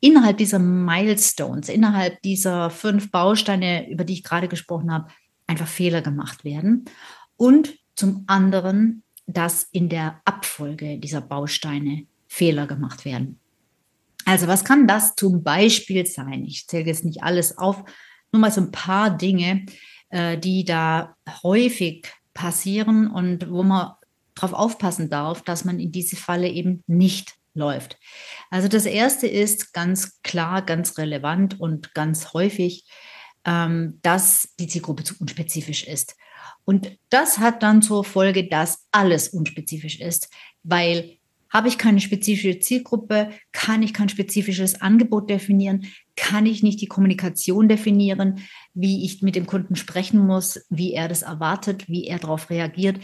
innerhalb 0.00 0.36
dieser 0.36 0.58
Milestones, 0.58 1.68
innerhalb 1.68 2.20
dieser 2.22 2.70
fünf 2.70 3.12
Bausteine, 3.12 3.88
über 3.88 4.02
die 4.02 4.14
ich 4.14 4.24
gerade 4.24 4.48
gesprochen 4.48 4.92
habe, 4.92 5.12
einfach 5.46 5.68
Fehler 5.68 6.02
gemacht 6.02 6.44
werden 6.44 6.86
und 7.36 7.74
zum 7.94 8.24
anderen, 8.26 9.04
dass 9.26 9.62
in 9.70 9.88
der 9.88 10.20
Abfolge 10.24 10.98
dieser 10.98 11.20
Bausteine 11.20 12.08
Fehler 12.26 12.66
gemacht 12.66 13.04
werden. 13.04 13.38
Also 14.24 14.48
was 14.48 14.64
kann 14.64 14.88
das 14.88 15.14
zum 15.14 15.44
Beispiel 15.44 16.04
sein? 16.06 16.44
Ich 16.44 16.66
zähle 16.66 16.86
jetzt 16.86 17.04
nicht 17.04 17.22
alles 17.22 17.58
auf, 17.58 17.84
nur 18.32 18.40
mal 18.40 18.50
so 18.50 18.60
ein 18.60 18.72
paar 18.72 19.16
Dinge, 19.16 19.66
äh, 20.12 20.38
die 20.38 20.64
da 20.64 21.16
häufig 21.42 22.06
passieren 22.34 23.10
und 23.10 23.50
wo 23.50 23.62
man 23.62 23.92
darauf 24.34 24.52
aufpassen 24.52 25.10
darf, 25.10 25.42
dass 25.42 25.64
man 25.64 25.80
in 25.80 25.90
diese 25.90 26.16
Falle 26.16 26.48
eben 26.48 26.82
nicht 26.86 27.34
läuft. 27.54 27.98
Also 28.50 28.68
das 28.68 28.86
Erste 28.86 29.26
ist 29.26 29.72
ganz 29.72 30.22
klar, 30.22 30.62
ganz 30.62 30.96
relevant 30.98 31.60
und 31.60 31.94
ganz 31.94 32.32
häufig, 32.32 32.86
ähm, 33.44 33.98
dass 34.02 34.54
die 34.58 34.68
Zielgruppe 34.68 35.04
zu 35.04 35.14
unspezifisch 35.18 35.84
ist. 35.84 36.16
Und 36.64 36.96
das 37.10 37.38
hat 37.38 37.62
dann 37.62 37.82
zur 37.82 38.04
Folge, 38.04 38.48
dass 38.48 38.86
alles 38.92 39.28
unspezifisch 39.28 40.00
ist, 40.00 40.28
weil 40.62 41.18
habe 41.50 41.68
ich 41.68 41.76
keine 41.76 42.00
spezifische 42.00 42.60
Zielgruppe, 42.60 43.30
kann 43.52 43.82
ich 43.82 43.92
kein 43.92 44.08
spezifisches 44.08 44.80
Angebot 44.80 45.28
definieren, 45.28 45.86
kann 46.16 46.46
ich 46.46 46.62
nicht 46.62 46.80
die 46.80 46.86
Kommunikation 46.86 47.68
definieren, 47.68 48.40
wie 48.74 49.04
ich 49.04 49.22
mit 49.22 49.36
dem 49.36 49.46
Kunden 49.46 49.76
sprechen 49.76 50.26
muss, 50.26 50.64
wie 50.68 50.92
er 50.92 51.08
das 51.08 51.22
erwartet, 51.22 51.88
wie 51.88 52.06
er 52.06 52.18
darauf 52.18 52.50
reagiert, 52.50 53.00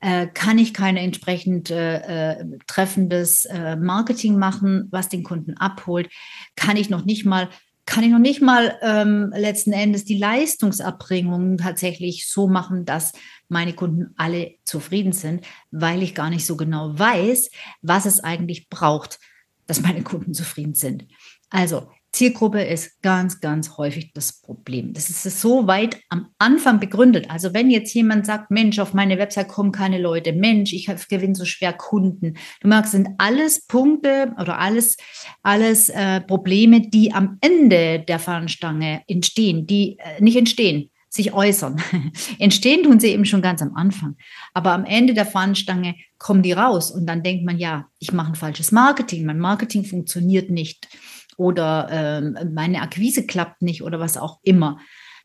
äh, 0.00 0.26
kann 0.26 0.58
ich 0.58 0.74
kein 0.74 0.96
entsprechend 0.96 1.70
äh, 1.70 2.38
äh, 2.38 2.44
treffendes 2.66 3.44
äh, 3.46 3.76
Marketing 3.76 4.38
machen, 4.38 4.88
was 4.90 5.08
den 5.08 5.22
Kunden 5.22 5.54
abholt, 5.54 6.10
kann 6.54 6.76
ich 6.76 6.90
noch 6.90 7.04
nicht 7.04 7.24
mal 7.24 7.48
kann 7.88 8.02
ich 8.02 8.10
noch 8.10 8.18
nicht 8.18 8.42
mal 8.42 8.76
ähm, 8.82 9.32
letzten 9.32 9.72
Endes 9.72 10.04
die 10.04 10.18
Leistungserbringung 10.18 11.56
tatsächlich 11.56 12.28
so 12.28 12.48
machen, 12.48 12.84
dass 12.84 13.12
meine 13.48 13.74
Kunden 13.74 14.12
alle 14.16 14.56
zufrieden 14.64 15.12
sind, 15.12 15.46
weil 15.70 16.02
ich 16.02 16.12
gar 16.12 16.28
nicht 16.28 16.44
so 16.44 16.56
genau 16.56 16.98
weiß, 16.98 17.48
was 17.82 18.04
es 18.04 18.18
eigentlich 18.18 18.68
braucht, 18.68 19.20
dass 19.68 19.82
meine 19.82 20.02
Kunden 20.02 20.34
zufrieden 20.34 20.74
sind. 20.74 21.06
Also 21.48 21.88
Zielgruppe 22.16 22.62
ist 22.62 23.02
ganz, 23.02 23.40
ganz 23.40 23.76
häufig 23.76 24.14
das 24.14 24.40
Problem. 24.40 24.94
Das 24.94 25.10
ist 25.10 25.22
so 25.38 25.66
weit 25.66 25.98
am 26.08 26.28
Anfang 26.38 26.80
begründet. 26.80 27.28
Also 27.28 27.52
wenn 27.52 27.70
jetzt 27.70 27.92
jemand 27.92 28.24
sagt, 28.24 28.50
Mensch, 28.50 28.78
auf 28.78 28.94
meine 28.94 29.18
Website 29.18 29.48
kommen 29.48 29.70
keine 29.70 29.98
Leute, 29.98 30.32
Mensch, 30.32 30.72
ich 30.72 30.86
gewinne 31.10 31.34
so 31.34 31.44
schwer 31.44 31.74
Kunden. 31.74 32.38
Du 32.62 32.68
merkst, 32.68 32.92
sind 32.92 33.08
alles 33.18 33.66
Punkte 33.66 34.32
oder 34.40 34.58
alles, 34.58 34.96
alles 35.42 35.90
äh, 35.90 36.22
Probleme, 36.22 36.88
die 36.88 37.12
am 37.12 37.36
Ende 37.42 38.00
der 38.00 38.18
Fahnenstange 38.18 39.02
entstehen, 39.06 39.66
die 39.66 39.98
äh, 39.98 40.22
nicht 40.22 40.38
entstehen, 40.38 40.88
sich 41.10 41.34
äußern. 41.34 41.82
entstehen 42.38 42.84
tun 42.84 42.98
sie 42.98 43.08
eben 43.08 43.26
schon 43.26 43.42
ganz 43.42 43.60
am 43.60 43.74
Anfang. 43.74 44.16
Aber 44.54 44.72
am 44.72 44.86
Ende 44.86 45.12
der 45.12 45.26
Fahnenstange 45.26 45.96
kommen 46.16 46.42
die 46.42 46.52
raus 46.52 46.90
und 46.90 47.04
dann 47.04 47.22
denkt 47.22 47.44
man, 47.44 47.58
ja, 47.58 47.88
ich 47.98 48.12
mache 48.12 48.32
ein 48.32 48.36
falsches 48.36 48.72
Marketing, 48.72 49.26
mein 49.26 49.38
Marketing 49.38 49.84
funktioniert 49.84 50.48
nicht 50.48 50.88
oder 51.36 51.88
ähm, 51.90 52.36
meine 52.54 52.82
Akquise 52.82 53.26
klappt 53.26 53.62
nicht 53.62 53.82
oder 53.82 54.00
was 54.00 54.16
auch 54.16 54.40
immer. 54.42 54.78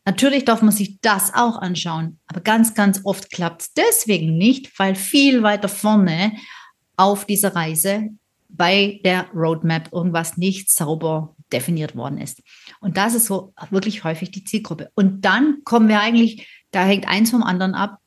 Natürlich 0.04 0.44
darf 0.44 0.62
man 0.62 0.72
sich 0.72 1.00
das 1.00 1.32
auch 1.32 1.58
anschauen, 1.58 2.18
aber 2.26 2.40
ganz, 2.40 2.74
ganz 2.74 3.00
oft 3.04 3.30
klappt 3.30 3.62
es 3.62 3.72
deswegen 3.72 4.36
nicht, 4.36 4.78
weil 4.78 4.94
viel 4.94 5.42
weiter 5.42 5.68
vorne 5.68 6.32
auf 6.96 7.24
dieser 7.24 7.54
Reise 7.54 8.10
bei 8.48 9.00
der 9.04 9.26
Roadmap 9.32 9.92
irgendwas 9.92 10.36
nicht 10.36 10.70
sauber 10.70 11.34
definiert 11.52 11.96
worden 11.96 12.18
ist. 12.18 12.42
Und 12.80 12.96
das 12.96 13.14
ist 13.14 13.26
so 13.26 13.54
wirklich 13.70 14.04
häufig 14.04 14.30
die 14.30 14.44
Zielgruppe. 14.44 14.90
Und 14.94 15.24
dann 15.24 15.58
kommen 15.64 15.88
wir 15.88 16.00
eigentlich, 16.00 16.48
da 16.70 16.84
hängt 16.84 17.08
eins 17.08 17.30
vom 17.30 17.42
anderen 17.42 17.74
ab. 17.74 17.98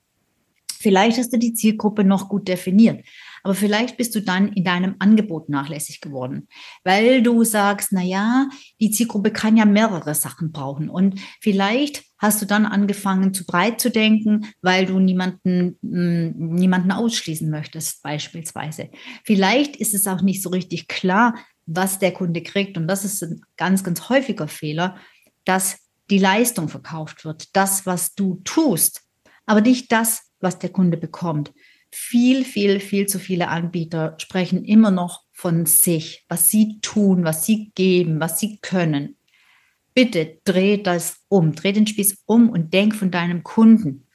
Vielleicht 0.71 1.17
hast 1.17 1.33
du 1.33 1.37
die 1.37 1.53
Zielgruppe 1.53 2.03
noch 2.03 2.29
gut 2.29 2.47
definiert. 2.47 3.05
Aber 3.45 3.53
vielleicht 3.53 3.97
bist 3.97 4.15
du 4.15 4.21
dann 4.21 4.53
in 4.53 4.63
deinem 4.63 4.95
Angebot 4.97 5.49
nachlässig 5.49 6.01
geworden, 6.01 6.47
weil 6.83 7.21
du 7.21 7.43
sagst, 7.43 7.89
na 7.91 8.01
ja, 8.01 8.49
die 8.81 8.89
Zielgruppe 8.89 9.29
kann 9.29 9.55
ja 9.55 9.65
mehrere 9.65 10.15
Sachen 10.15 10.51
brauchen. 10.51 10.89
Und 10.89 11.19
vielleicht 11.41 12.05
hast 12.17 12.41
du 12.41 12.47
dann 12.47 12.65
angefangen 12.65 13.35
zu 13.35 13.45
breit 13.45 13.79
zu 13.79 13.91
denken, 13.91 14.47
weil 14.63 14.87
du 14.87 14.97
niemanden 14.97 15.77
mm, 15.83 16.55
niemanden 16.55 16.91
ausschließen 16.91 17.47
möchtest 17.51 18.01
beispielsweise. 18.01 18.89
Vielleicht 19.23 19.75
ist 19.75 19.93
es 19.93 20.07
auch 20.07 20.23
nicht 20.23 20.41
so 20.41 20.49
richtig 20.49 20.87
klar, 20.87 21.35
was 21.67 21.99
der 21.99 22.13
Kunde 22.13 22.41
kriegt. 22.41 22.79
Und 22.79 22.87
das 22.87 23.05
ist 23.05 23.21
ein 23.21 23.41
ganz 23.57 23.83
ganz 23.83 24.09
häufiger 24.09 24.47
Fehler, 24.47 24.95
dass 25.43 25.77
die 26.09 26.17
Leistung 26.17 26.67
verkauft 26.67 27.25
wird, 27.25 27.55
das 27.55 27.85
was 27.85 28.15
du 28.15 28.41
tust, 28.43 29.03
aber 29.45 29.61
nicht 29.61 29.91
das, 29.91 30.31
was 30.39 30.57
der 30.57 30.69
Kunde 30.69 30.97
bekommt 30.97 31.51
viel, 31.95 32.43
viel, 32.43 32.81
viel 32.81 33.05
zu 33.05 33.19
viele 33.19 33.47
Anbieter 33.47 34.15
sprechen 34.17 34.65
immer 34.65 34.91
noch 34.91 35.23
von 35.31 35.65
sich, 35.65 36.25
was 36.27 36.49
sie 36.49 36.79
tun, 36.81 37.23
was 37.23 37.45
sie 37.45 37.71
geben, 37.73 38.19
was 38.19 38.37
sie 38.37 38.59
können. 38.61 39.15
Bitte 39.93 40.39
dreh 40.43 40.77
das 40.77 41.21
um, 41.29 41.55
dreh 41.55 41.71
den 41.71 41.87
Spieß 41.87 42.23
um 42.25 42.49
und 42.49 42.73
denk 42.73 42.95
von 42.95 43.11
deinem 43.11 43.43
Kunden. 43.43 44.07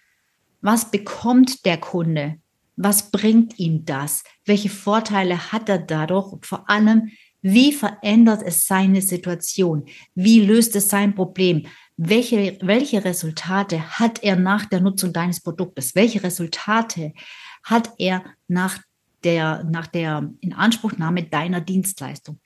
Was 0.61 0.91
bekommt 0.91 1.65
der 1.65 1.79
Kunde? 1.79 2.37
Was 2.77 3.11
bringt 3.11 3.59
ihm 3.59 3.87
das? 3.87 4.25
Welche 4.45 4.69
Vorteile 4.69 5.51
hat 5.51 5.71
er 5.71 5.79
dadurch? 5.79 6.33
Und 6.33 6.45
vor 6.45 6.69
allem, 6.69 7.11
wie 7.41 7.73
verändert 7.73 8.43
es 8.45 8.67
seine 8.67 9.01
Situation? 9.01 9.87
Wie 10.15 10.41
löst 10.41 10.77
es 10.77 10.91
sein 10.91 11.15
Problem? 11.15 11.67
Welche, 11.97 12.59
welche 12.61 13.05
Resultate 13.05 13.99
hat 13.99 14.23
er 14.23 14.37
nach 14.37 14.67
der 14.67 14.81
Nutzung 14.81 15.15
deines 15.15 15.41
Produktes? 15.41 15.95
Welche 15.95 16.23
Resultate 16.23 17.15
hat 17.63 17.93
er 17.99 18.25
nach 18.49 18.79
der, 19.25 19.65
nach 19.65 19.87
der 19.87 20.33
Inanspruchnahme 20.41 21.25
deiner 21.25 21.61
Dienstleistung. 21.61 22.41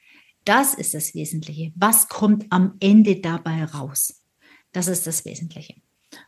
Das 0.45 0.75
ist 0.75 0.95
das 0.95 1.15
Wesentliche. 1.15 1.73
Was 1.75 2.09
kommt 2.09 2.47
am 2.51 2.75
Ende 2.81 3.21
dabei 3.21 3.65
raus? 3.65 4.23
Das 4.73 4.89
ist 4.89 5.07
das 5.07 5.25
Wesentliche. 5.25 5.75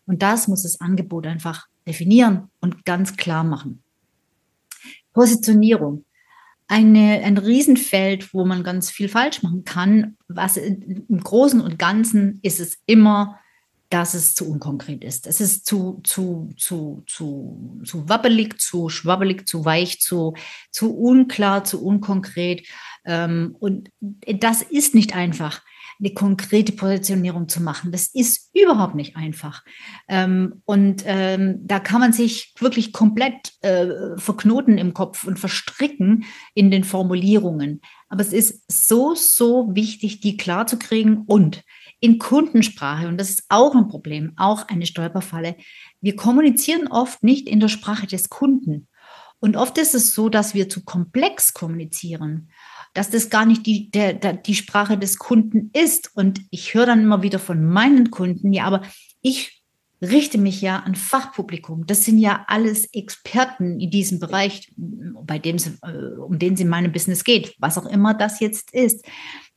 Und 0.07 0.23
das 0.23 0.49
muss 0.49 0.63
das 0.63 0.81
Angebot 0.81 1.27
einfach 1.27 1.67
definieren 1.87 2.51
und 2.61 2.85
ganz 2.85 3.17
klar 3.17 3.45
machen. 3.45 3.83
Positionierung. 5.13 6.05
Eine, 6.69 7.23
ein 7.23 7.39
Riesenfeld, 7.39 8.35
wo 8.35 8.45
man 8.45 8.65
ganz 8.65 8.91
viel 8.91 9.09
falsch 9.09 9.43
machen 9.43 9.65
kann. 9.65 10.17
Was 10.27 10.57
im 10.57 11.21
Großen 11.23 11.61
und 11.61 11.79
Ganzen 11.79 12.41
ist 12.43 12.59
es 12.59 12.79
immer 12.87 13.39
dass 13.91 14.15
es 14.15 14.35
zu 14.35 14.51
unkonkret 14.51 15.05
ist. 15.05 15.27
Es 15.27 15.41
ist 15.41 15.67
zu, 15.67 16.01
zu, 16.05 16.53
zu, 16.57 17.05
zu, 17.07 17.81
zu 17.85 18.09
wabbelig, 18.09 18.61
zu 18.61 18.89
schwabbelig, 18.89 19.47
zu 19.47 19.65
weich, 19.65 20.01
zu, 20.01 20.35
zu 20.71 20.97
unklar, 20.97 21.65
zu 21.65 21.85
unkonkret. 21.85 22.67
Ähm, 23.05 23.57
und 23.59 23.91
das 24.01 24.63
ist 24.63 24.95
nicht 24.95 25.15
einfach, 25.15 25.63
eine 25.99 26.13
konkrete 26.13 26.73
Positionierung 26.73 27.49
zu 27.49 27.63
machen. 27.63 27.91
Das 27.93 28.09
ist 28.09 28.51
überhaupt 28.55 28.95
nicht 28.95 29.17
einfach. 29.17 29.65
Ähm, 30.09 30.63
und 30.65 31.03
ähm, 31.07 31.61
da 31.63 31.81
kann 31.81 32.01
man 32.01 32.13
sich 32.13 32.53
wirklich 32.59 32.93
komplett 32.93 33.53
äh, 33.63 34.17
verknoten 34.17 34.79
im 34.79 34.95
Kopf 34.95 35.25
und 35.25 35.39
verstricken 35.39 36.25
in 36.55 36.71
den 36.71 36.85
Formulierungen. 36.85 37.81
Aber 38.09 38.21
es 38.21 38.33
ist 38.33 38.63
so, 38.69 39.15
so 39.15 39.75
wichtig, 39.75 40.21
die 40.21 40.37
klar 40.37 40.67
zu 40.67 40.79
kriegen 40.79 41.23
und 41.27 41.63
in 42.01 42.19
Kundensprache, 42.19 43.09
und 43.09 43.19
das 43.19 43.31
ist 43.31 43.45
auch 43.49 43.75
ein 43.75 43.89
Problem, 43.89 44.33
auch 44.37 44.69
eine 44.69 44.87
Stolperfalle, 44.87 45.57
wir 46.01 46.17
kommunizieren 46.17 46.89
oft 46.89 47.23
nicht 47.23 47.49
in 47.49 47.61
der 47.61 47.69
Sprache 47.69 48.07
des 48.07 48.29
Kunden. 48.29 48.89
Und 49.39 49.57
oft 49.57 49.79
ist 49.79 49.95
es 49.95 50.15
so, 50.15 50.29
dass 50.29 50.55
wir 50.55 50.69
zu 50.69 50.85
komplex 50.85 51.53
kommunizieren, 51.53 52.51
dass 52.95 53.11
das 53.11 53.29
gar 53.29 53.45
nicht 53.45 53.67
die, 53.67 53.91
der, 53.91 54.15
der, 54.15 54.33
die 54.33 54.55
Sprache 54.55 54.97
des 54.99 55.19
Kunden 55.19 55.71
ist. 55.75 56.11
Und 56.15 56.41
ich 56.51 56.75
höre 56.75 56.87
dann 56.87 57.03
immer 57.03 57.23
wieder 57.23 57.39
von 57.39 57.65
meinen 57.65 58.11
Kunden, 58.11 58.53
ja, 58.53 58.65
aber 58.65 58.83
ich 59.21 59.63
richte 60.03 60.39
mich 60.39 60.61
ja 60.61 60.81
an 60.81 60.95
Fachpublikum. 60.95 61.87
Das 61.87 62.05
sind 62.05 62.19
ja 62.19 62.45
alles 62.49 62.87
Experten 62.93 63.81
in 63.81 63.91
diesem 63.91 64.19
Bereich, 64.19 64.73
bei 64.77 65.39
dem 65.39 65.59
sie, 65.59 65.79
äh, 65.83 66.19
um 66.19 66.39
den 66.39 66.55
es 66.55 66.61
in 66.61 66.69
meinem 66.69 66.93
Business 66.93 67.25
geht, 67.25 67.55
was 67.59 67.79
auch 67.79 67.87
immer 67.87 68.15
das 68.15 68.41
jetzt 68.41 68.73
ist. 68.75 69.05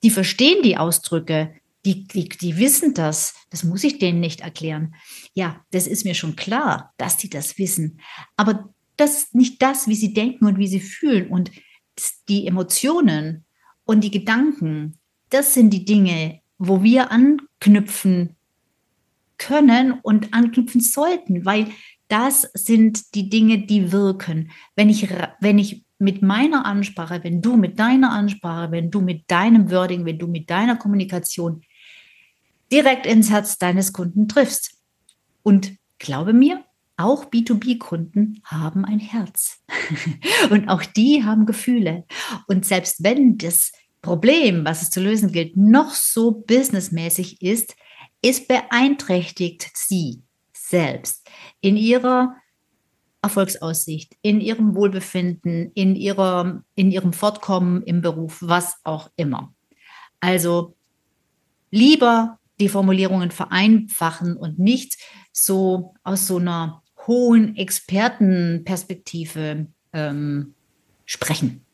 Die 0.04 0.10
verstehen 0.10 0.63
die 0.63 0.78
Ausdrücke, 0.78 1.54
die, 1.86 2.08
die, 2.08 2.28
die 2.30 2.58
wissen 2.58 2.94
das, 2.94 3.34
das 3.50 3.63
muss 3.63 3.84
ich 3.84 4.00
denen 4.00 4.20
nicht 4.20 4.42
erklären. 4.42 4.96
Ja, 5.34 5.63
das 5.72 5.88
ist 5.88 6.06
mir 6.06 6.13
schon 6.13 6.36
klar, 6.36 6.94
dass 6.98 7.18
die 7.18 7.30
das 7.30 7.58
wissen. 7.58 8.00
Aber 8.36 8.74
das 8.98 9.18
ist 9.18 9.36
nicht 9.36 9.62
das, 9.62 9.88
wie 9.88 9.96
sie 9.96 10.13
denken 10.13 10.46
und 10.46 10.58
wie 10.58 10.68
sie 10.68 10.82
fühlen. 10.82 11.30
Und 11.30 11.52
die 12.28 12.48
Emotionen 12.48 13.46
und 13.86 14.04
die 14.04 14.12
Gedanken, 14.12 15.00
das 15.30 15.54
sind 15.54 15.72
die 15.72 15.86
Dinge, 15.86 16.42
wo 16.58 16.84
wir 16.84 17.12
anknüpfen 17.12 18.36
können 19.38 20.00
und 20.02 20.34
anknüpfen 20.34 20.82
sollten, 20.82 21.46
weil 21.46 21.68
das 22.10 22.42
sind 22.54 23.15
die 23.15 23.30
Dinge, 23.30 23.65
die 23.65 23.92
wirken. 23.92 24.52
Wenn 24.76 24.89
ich, 24.89 25.08
wenn 25.39 25.60
ich 25.60 25.86
mit 26.00 26.22
meiner 26.22 26.65
Ansprache, 26.65 27.24
wenn 27.24 27.42
du 27.42 27.56
mit 27.56 27.80
deiner 27.80 28.12
Ansprache, 28.12 28.72
wenn 28.72 28.89
du 28.89 29.02
mit 29.02 29.30
deinem 29.30 29.70
Wording, 29.70 30.06
wenn 30.06 30.18
du 30.18 30.28
mit 30.28 30.50
deiner 30.50 30.76
Kommunikation 30.76 31.62
direkt 32.71 33.05
ins 33.05 33.29
Herz 33.29 33.58
deines 33.58 33.93
Kunden 33.93 34.27
triffst 34.27 34.77
und 35.43 35.73
glaube 35.97 36.34
mir, 36.34 36.63
auch 36.97 37.25
B2B-Kunden 37.25 38.41
haben 38.43 38.84
ein 38.84 38.99
Herz. 38.99 39.63
und 40.49 40.67
auch 40.67 40.84
die 40.84 41.23
haben 41.23 41.45
Gefühle. 41.45 42.05
Und 42.47 42.65
selbst 42.65 43.03
wenn 43.03 43.38
das 43.38 43.71
Problem, 44.01 44.65
was 44.65 44.82
es 44.82 44.89
zu 44.89 45.01
lösen 45.01 45.32
gilt, 45.32 45.55
noch 45.55 45.91
so 45.91 46.32
businessmäßig 46.32 47.41
ist, 47.41 47.75
es 48.21 48.45
beeinträchtigt 48.45 49.69
sie 49.73 50.23
selbst 50.51 51.27
in 51.62 51.77
ihrer 51.77 52.36
Erfolgsaussicht, 53.21 54.15
in 54.21 54.39
ihrem 54.39 54.75
Wohlbefinden, 54.75 55.71
in, 55.73 55.95
ihrer, 55.95 56.63
in 56.75 56.91
ihrem 56.91 57.13
Fortkommen 57.13 57.84
im 57.84 58.01
Beruf, 58.01 58.39
was 58.41 58.75
auch 58.84 59.10
immer. 59.15 59.53
Also 60.19 60.75
lieber 61.71 62.38
die 62.60 62.69
Formulierungen 62.69 63.32
vereinfachen 63.32 64.38
und 64.38 64.60
nicht 64.60 64.98
so 65.32 65.95
aus 66.04 66.28
so 66.28 66.38
einer 66.38 66.84
hohen 67.08 67.56
Expertenperspektive 67.56 69.65
ähm, 69.93 70.54
sprechen. 71.06 71.65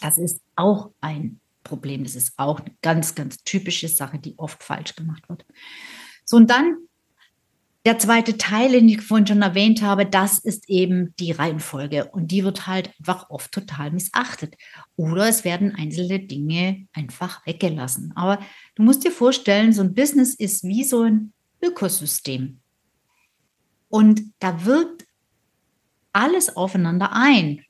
Das 0.00 0.18
ist 0.18 0.40
auch 0.56 0.90
ein 1.00 1.40
Problem. 1.62 2.02
Das 2.04 2.14
ist 2.14 2.32
auch 2.36 2.60
eine 2.60 2.74
ganz, 2.82 3.14
ganz 3.14 3.42
typische 3.44 3.88
Sache, 3.88 4.18
die 4.18 4.38
oft 4.38 4.62
falsch 4.62 4.96
gemacht 4.96 5.26
wird. 5.28 5.46
So, 6.24 6.36
und 6.36 6.50
dann 6.50 6.76
der 7.84 7.98
zweite 7.98 8.38
Teil, 8.38 8.72
den 8.72 8.88
ich 8.88 9.02
vorhin 9.02 9.26
schon 9.26 9.42
erwähnt 9.42 9.82
habe, 9.82 10.06
das 10.06 10.38
ist 10.38 10.70
eben 10.70 11.14
die 11.18 11.32
Reihenfolge. 11.32 12.06
Und 12.06 12.28
die 12.28 12.42
wird 12.42 12.66
halt 12.66 12.90
einfach 12.98 13.28
oft 13.28 13.52
total 13.52 13.90
missachtet. 13.90 14.54
Oder 14.96 15.28
es 15.28 15.44
werden 15.44 15.74
einzelne 15.74 16.20
Dinge 16.20 16.86
einfach 16.94 17.46
weggelassen. 17.46 18.12
Aber 18.16 18.38
du 18.74 18.82
musst 18.82 19.04
dir 19.04 19.10
vorstellen, 19.10 19.74
so 19.74 19.82
ein 19.82 19.94
Business 19.94 20.34
ist 20.34 20.64
wie 20.64 20.82
so 20.82 21.02
ein 21.02 21.34
Ökosystem. 21.62 22.60
Und 23.90 24.32
da 24.38 24.64
wirkt 24.64 25.04
alles 26.12 26.56
aufeinander 26.56 27.12
ein. 27.12 27.64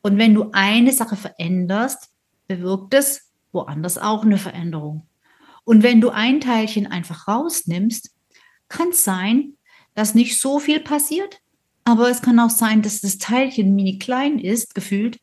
Und 0.00 0.16
wenn 0.16 0.34
du 0.34 0.50
eine 0.52 0.92
Sache 0.92 1.16
veränderst, 1.16 2.10
bewirkt 2.46 2.94
es 2.94 3.30
woanders 3.52 3.98
auch 3.98 4.24
eine 4.24 4.38
Veränderung. 4.38 5.06
Und 5.64 5.82
wenn 5.82 6.00
du 6.00 6.08
ein 6.08 6.40
Teilchen 6.40 6.86
einfach 6.86 7.28
rausnimmst, 7.28 8.10
kann 8.72 8.88
es 8.88 9.04
sein, 9.04 9.54
dass 9.94 10.14
nicht 10.14 10.40
so 10.40 10.58
viel 10.58 10.80
passiert, 10.80 11.40
aber 11.84 12.10
es 12.10 12.22
kann 12.22 12.40
auch 12.40 12.50
sein, 12.50 12.82
dass 12.82 13.00
das 13.00 13.18
Teilchen 13.18 13.74
mini 13.74 13.98
klein 13.98 14.38
ist, 14.38 14.74
gefühlt, 14.74 15.18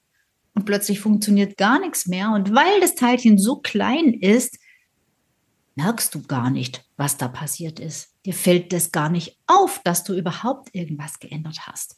und 0.56 0.66
plötzlich 0.66 1.00
funktioniert 1.00 1.58
gar 1.58 1.80
nichts 1.80 2.08
mehr. 2.08 2.32
Und 2.32 2.54
weil 2.54 2.82
das 2.82 2.96
Teilchen 2.96 3.38
so 3.38 3.58
klein 3.58 4.14
ist, 4.14 4.58
merkst 5.76 6.14
du 6.14 6.24
gar 6.24 6.50
nicht, 6.50 6.86
was 6.98 7.16
da 7.16 7.30
passiert 7.30 7.80
ist. 7.80 8.14
Dir 8.26 8.34
fällt 8.34 8.74
das 8.74 8.92
gar 8.92 9.10
nicht 9.10 9.38
auf, 9.48 9.80
dass 9.84 10.04
du 10.04 10.14
überhaupt 10.14 10.70
irgendwas 10.74 11.20
geändert 11.20 11.68
hast. 11.68 11.96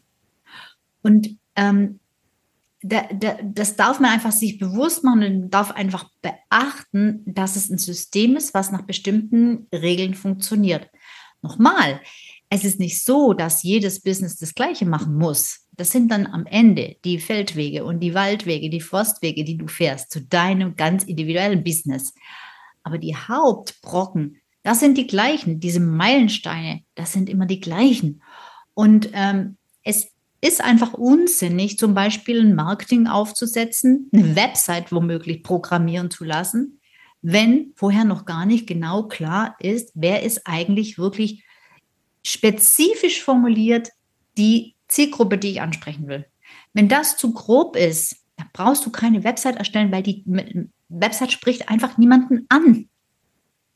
Und 1.02 1.38
ähm, 1.56 2.00
da, 2.84 3.08
da, 3.14 3.38
das 3.44 3.76
darf 3.76 4.00
man 4.00 4.12
einfach 4.12 4.32
sich 4.32 4.58
bewusst 4.58 5.04
machen 5.04 5.24
und 5.24 5.50
darf 5.50 5.72
einfach 5.72 6.10
beachten, 6.22 7.24
dass 7.26 7.56
es 7.56 7.70
ein 7.70 7.78
System 7.78 8.36
ist, 8.36 8.54
was 8.54 8.72
nach 8.72 8.84
bestimmten 8.84 9.68
Regeln 9.74 10.14
funktioniert. 10.14 10.88
Nochmal, 11.42 12.02
es 12.50 12.66
ist 12.66 12.80
nicht 12.80 13.04
so, 13.04 13.34
dass 13.34 13.64
jedes 13.64 14.02
Business 14.02 14.38
das 14.38 14.54
Gleiche 14.54 14.86
machen 14.86 15.18
muss. 15.18 15.68
Das 15.72 15.92
sind 15.92 16.12
dann 16.12 16.28
am 16.28 16.46
Ende 16.46 16.98
die 17.06 17.18
Feldwege 17.18 17.86
und 17.86 18.02
die 18.02 18.14
Waldwege, 18.14 18.70
die 18.70 18.82
Forstwege, 18.82 19.44
die 19.44 19.58
du 19.58 19.68
fährst 19.68 20.12
zu 20.12 20.22
deinem 20.22 20.76
ganz 20.76 21.04
individuellen 21.04 21.64
Business. 21.64 22.14
Aber 22.84 22.98
die 22.98 23.16
Hauptbrocken, 23.16 24.42
das 24.64 24.80
sind 24.82 24.98
die 24.98 25.08
gleichen. 25.08 25.60
Diese 25.60 25.80
Meilensteine, 25.80 26.82
das 26.96 27.14
sind 27.14 27.30
immer 27.30 27.46
die 27.46 27.62
gleichen. 27.62 28.22
Und 28.74 29.10
ähm, 29.14 29.58
es 29.84 30.12
ist 30.42 30.62
einfach 30.62 30.94
unsinnig, 30.94 31.78
zum 31.78 31.94
Beispiel 31.94 32.42
ein 32.42 32.56
Marketing 32.56 33.08
aufzusetzen, 33.08 34.10
eine 34.12 34.36
Website 34.36 34.92
womöglich 34.92 35.44
programmieren 35.44 36.12
zu 36.12 36.26
lassen, 36.26 36.81
wenn 37.22 37.74
vorher 37.76 38.04
noch 38.04 38.26
gar 38.26 38.46
nicht 38.46 38.68
genau 38.68 39.04
klar 39.04 39.56
ist, 39.60 39.92
wer 39.94 40.24
ist 40.24 40.46
eigentlich 40.46 40.98
wirklich 40.98 41.44
spezifisch 42.24 43.24
formuliert 43.24 43.90
die 44.38 44.76
Zielgruppe, 44.88 45.38
die 45.38 45.52
ich 45.52 45.62
ansprechen 45.62 46.08
will. 46.08 46.26
Wenn 46.74 46.90
das 46.90 47.18
zu 47.18 47.34
grob 47.34 47.76
ist, 47.76 48.16
dann 48.38 48.50
brauchst 48.54 48.86
du 48.86 48.92
keine 48.92 49.24
Website 49.24 49.58
erstellen, 49.58 49.92
weil 49.92 50.04
die 50.04 50.24
Website 50.90 51.32
spricht 51.32 51.70
einfach 51.70 51.98
niemanden 51.98 52.46
an. 52.50 52.90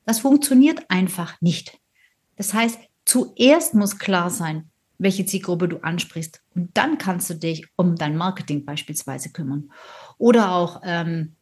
Das 0.06 0.20
funktioniert 0.20 0.90
einfach 0.90 1.40
nicht. 1.42 1.78
Das 2.36 2.54
heißt, 2.54 2.80
zuerst 3.06 3.74
muss 3.74 3.98
klar 3.98 4.30
sein, 4.30 4.70
welche 4.98 5.26
Zielgruppe 5.26 5.68
du 5.68 5.78
ansprichst. 5.78 6.42
Und 6.56 6.76
dann 6.76 6.98
kannst 6.98 7.30
du 7.30 7.34
dich 7.36 7.66
um 7.76 7.96
dein 7.96 8.16
Marketing 8.16 8.66
beispielsweise 8.66 9.32
kümmern. 9.32 9.72
Oder 10.18 10.54
auch, 10.54 10.82
ähm, 10.84 11.36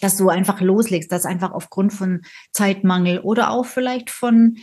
dass 0.00 0.16
du 0.16 0.28
einfach 0.28 0.60
loslegst, 0.60 1.10
dass 1.10 1.24
einfach 1.24 1.52
aufgrund 1.52 1.92
von 1.92 2.22
Zeitmangel 2.52 3.20
oder 3.20 3.50
auch 3.50 3.66
vielleicht 3.66 4.10
von 4.10 4.56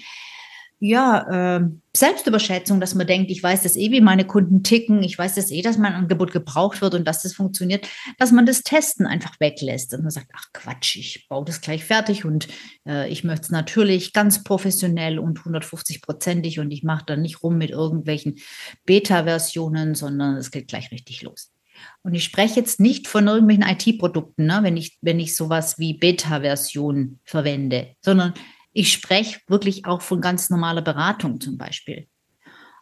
ja, 0.85 1.57
äh, 1.57 1.61
Selbstüberschätzung, 1.95 2.81
dass 2.81 2.93
man 2.93 3.07
denkt, 3.07 3.31
ich 3.31 3.41
weiß 3.41 3.63
das 3.63 3.77
eh, 3.77 3.89
wie 3.91 4.01
meine 4.01 4.25
Kunden 4.25 4.63
ticken, 4.63 5.01
ich 5.01 5.17
weiß 5.17 5.35
das 5.35 5.49
eh, 5.49 5.61
dass 5.61 5.77
mein 5.77 5.93
Angebot 5.93 6.33
gebraucht 6.33 6.81
wird 6.81 6.93
und 6.93 7.07
dass 7.07 7.21
das 7.21 7.33
funktioniert, 7.33 7.87
dass 8.17 8.33
man 8.33 8.45
das 8.45 8.63
Testen 8.63 9.05
einfach 9.05 9.39
weglässt 9.39 9.93
und 9.93 10.01
man 10.01 10.11
sagt, 10.11 10.27
ach 10.35 10.47
Quatsch, 10.51 10.97
ich 10.97 11.29
baue 11.29 11.45
das 11.45 11.61
gleich 11.61 11.85
fertig 11.85 12.25
und 12.25 12.49
äh, 12.85 13.09
ich 13.09 13.23
möchte 13.23 13.43
es 13.43 13.49
natürlich 13.49 14.11
ganz 14.11 14.43
professionell 14.43 15.19
und 15.19 15.39
150-prozentig 15.39 16.59
und 16.59 16.69
ich 16.71 16.83
mache 16.83 17.05
dann 17.05 17.21
nicht 17.21 17.43
rum 17.43 17.57
mit 17.57 17.69
irgendwelchen 17.69 18.39
Beta-Versionen, 18.85 19.95
sondern 19.95 20.35
es 20.35 20.51
geht 20.51 20.67
gleich 20.67 20.91
richtig 20.91 21.21
los. 21.21 21.53
Und 22.01 22.13
ich 22.13 22.23
spreche 22.23 22.59
jetzt 22.59 22.79
nicht 22.79 23.07
von 23.07 23.27
irgendwelchen 23.27 23.63
IT-Produkten, 23.63 24.45
ne, 24.45 24.59
wenn 24.61 24.77
ich, 24.77 24.97
wenn 25.01 25.19
ich 25.19 25.35
sowas 25.35 25.79
wie 25.79 25.93
Beta-Version 25.93 27.19
verwende, 27.23 27.95
sondern 28.01 28.33
ich 28.73 28.91
spreche 28.91 29.39
wirklich 29.47 29.85
auch 29.85 30.01
von 30.01 30.21
ganz 30.21 30.49
normaler 30.49 30.81
Beratung 30.81 31.39
zum 31.39 31.57
Beispiel. 31.57 32.07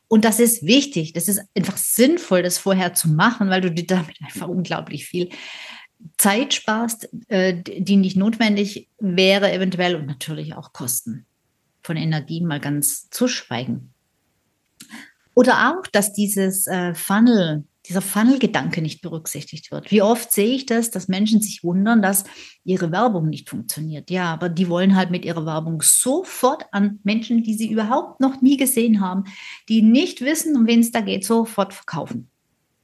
Und 0.08 0.26
das 0.26 0.40
ist 0.40 0.66
wichtig, 0.66 1.14
das 1.14 1.28
ist 1.28 1.42
einfach 1.56 1.78
sinnvoll, 1.78 2.44
das 2.44 2.58
vorher 2.58 2.94
zu 2.94 3.10
machen, 3.10 3.50
weil 3.50 3.62
du 3.62 3.72
dir 3.72 3.88
damit 3.88 4.18
einfach 4.22 4.48
unglaublich 4.48 5.06
viel 5.06 5.30
Zeit 6.18 6.54
sparst, 6.54 7.10
äh, 7.30 7.62
die 7.64 7.96
nicht 7.96 8.18
notwendig 8.18 8.90
wäre 9.00 9.52
eventuell 9.52 9.96
und 9.96 10.08
natürlich 10.08 10.56
auch 10.56 10.74
Kosten 10.74 11.26
von 11.84 11.98
Energie 11.98 12.42
mal 12.42 12.60
ganz 12.60 13.10
zu 13.10 13.28
schweigen. 13.28 13.94
Oder 15.34 15.72
auch, 15.72 15.88
dass 15.88 16.14
dieses 16.14 16.68
äh, 16.68 16.94
Funnel 16.94 17.64
dieser 17.92 18.02
Funnel-Gedanke 18.02 18.82
nicht 18.82 19.02
berücksichtigt 19.02 19.70
wird. 19.70 19.92
Wie 19.92 20.02
oft 20.02 20.32
sehe 20.32 20.56
ich 20.56 20.66
das, 20.66 20.92
dass 20.92 21.10
Menschen 21.10 21.42
sich 21.42 21.62
wundern, 21.62 22.02
dass 22.02 22.24
ihre 22.64 22.92
Werbung 22.92 23.28
nicht 23.28 23.50
funktioniert. 23.50 24.10
Ja, 24.10 24.32
aber 24.32 24.48
die 24.48 24.70
wollen 24.70 24.96
halt 24.96 25.12
mit 25.12 25.26
ihrer 25.26 25.46
Werbung 25.46 25.82
sofort 25.82 26.66
an 26.72 27.00
Menschen, 27.04 27.44
die 27.44 27.54
sie 27.54 27.70
überhaupt 27.70 28.22
noch 28.22 28.42
nie 28.42 28.56
gesehen 28.56 29.02
haben, 29.02 29.26
die 29.68 29.82
nicht 29.82 30.22
wissen, 30.22 30.56
um 30.56 30.68
wen 30.68 30.80
es 30.80 30.92
da 30.92 31.02
geht, 31.02 31.26
sofort 31.26 31.74
verkaufen. 31.74 32.30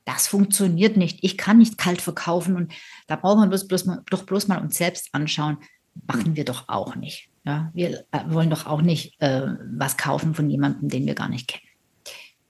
Das 0.04 0.28
funktioniert 0.28 0.98
nicht. 0.98 1.20
Ich 1.22 1.38
kann 1.38 1.60
nicht 1.60 1.78
kalt 1.78 2.02
verkaufen 2.02 2.58
und 2.58 2.74
da 3.08 3.16
brauchen 3.16 3.42
wir 3.42 3.48
bloß, 3.48 3.68
bloß 3.68 3.86
mal, 3.86 4.04
doch 4.10 4.24
bloß 4.24 4.50
mal 4.50 4.60
uns 4.60 4.76
selbst 4.76 5.10
anschauen. 5.14 5.58
Machen 6.06 6.36
wir 6.36 6.44
doch 6.44 6.68
auch 6.68 6.96
nicht. 6.96 7.30
Ja, 7.46 7.72
wir 7.74 8.06
äh, 8.12 8.20
wollen 8.28 8.50
doch 8.50 8.66
auch 8.66 8.82
nicht 8.82 9.22
äh, 9.22 9.48
was 9.78 9.96
kaufen 9.96 10.36
von 10.36 10.50
jemandem, 10.50 10.90
den 10.90 11.06
wir 11.06 11.16
gar 11.16 11.30
nicht 11.30 11.48
kennen. 11.48 11.64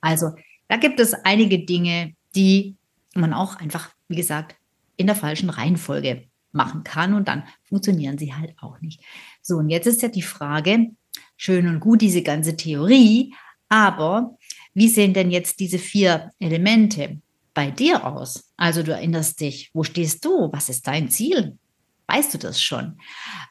Also 0.01 0.31
da 0.67 0.77
gibt 0.77 0.99
es 0.99 1.13
einige 1.13 1.59
Dinge, 1.59 2.13
die 2.35 2.75
man 3.15 3.33
auch 3.33 3.55
einfach, 3.55 3.89
wie 4.07 4.15
gesagt, 4.15 4.55
in 4.95 5.07
der 5.07 5.15
falschen 5.15 5.49
Reihenfolge 5.49 6.27
machen 6.51 6.83
kann 6.83 7.13
und 7.13 7.27
dann 7.27 7.43
funktionieren 7.63 8.17
sie 8.17 8.33
halt 8.33 8.53
auch 8.59 8.79
nicht. 8.81 9.01
So, 9.41 9.57
und 9.57 9.69
jetzt 9.69 9.87
ist 9.87 10.01
ja 10.01 10.09
die 10.09 10.21
Frage, 10.21 10.91
schön 11.35 11.67
und 11.67 11.79
gut 11.79 12.01
diese 12.01 12.23
ganze 12.23 12.55
Theorie, 12.55 13.33
aber 13.69 14.37
wie 14.73 14.87
sehen 14.87 15.13
denn 15.13 15.31
jetzt 15.31 15.59
diese 15.59 15.79
vier 15.79 16.31
Elemente 16.39 17.21
bei 17.53 17.71
dir 17.71 18.05
aus? 18.05 18.51
Also 18.57 18.83
du 18.83 18.91
erinnerst 18.91 19.39
dich, 19.39 19.71
wo 19.73 19.83
stehst 19.83 20.23
du? 20.23 20.49
Was 20.51 20.69
ist 20.69 20.87
dein 20.87 21.09
Ziel? 21.09 21.57
Weißt 22.07 22.33
du 22.33 22.37
das 22.37 22.61
schon? 22.61 22.99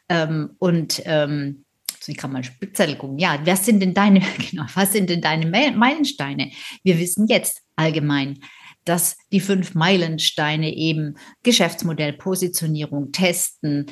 Ähm, 0.09 0.51
und 0.59 1.03
ähm, 1.05 1.65
wie 2.07 2.15
kann 2.15 2.33
man 2.33 2.45
Spickzettel 2.45 2.97
gucken? 2.97 3.19
Ja, 3.19 3.39
was 3.45 3.67
sind 3.67 3.81
denn 3.81 3.95
deine, 3.95 4.21
genau, 4.51 4.65
was 4.75 4.93
sind 4.93 5.11
denn 5.11 5.21
deine 5.21 5.47
Meilensteine? 5.47 6.51
Wir 6.83 6.99
wissen 6.99 7.27
jetzt 7.27 7.63
allgemein, 7.75 8.39
dass 8.87 9.17
die 9.33 9.41
fünf 9.41 9.75
Meilensteine 9.75 10.75
eben 10.75 11.17
Geschäftsmodell, 11.43 12.15
Positionierung, 12.15 13.13
Testen, 13.13 13.87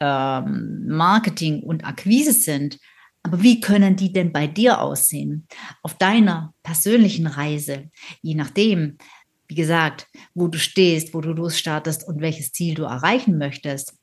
ähm, 0.00 0.86
Marketing 0.86 1.62
und 1.62 1.84
Akquise 1.84 2.32
sind. 2.32 2.78
Aber 3.22 3.42
wie 3.42 3.60
können 3.60 3.96
die 3.96 4.12
denn 4.12 4.32
bei 4.32 4.46
dir 4.46 4.80
aussehen? 4.80 5.48
Auf 5.82 5.96
deiner 5.96 6.54
persönlichen 6.62 7.26
Reise, 7.26 7.90
je 8.20 8.34
nachdem, 8.34 8.98
wie 9.48 9.54
gesagt, 9.54 10.06
wo 10.34 10.48
du 10.48 10.58
stehst, 10.58 11.14
wo 11.14 11.20
du 11.20 11.32
losstartest 11.32 12.06
und 12.06 12.20
welches 12.20 12.52
Ziel 12.52 12.74
du 12.74 12.84
erreichen 12.84 13.38
möchtest. 13.38 13.94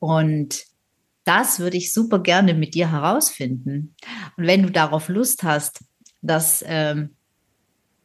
Und 0.00 0.64
das 1.24 1.58
würde 1.58 1.76
ich 1.76 1.92
super 1.92 2.20
gerne 2.20 2.54
mit 2.54 2.74
dir 2.74 2.90
herausfinden. 2.90 3.94
Und 4.36 4.46
wenn 4.46 4.62
du 4.62 4.70
darauf 4.70 5.08
Lust 5.08 5.42
hast, 5.42 5.84
das 6.22 6.64
ähm, 6.66 7.15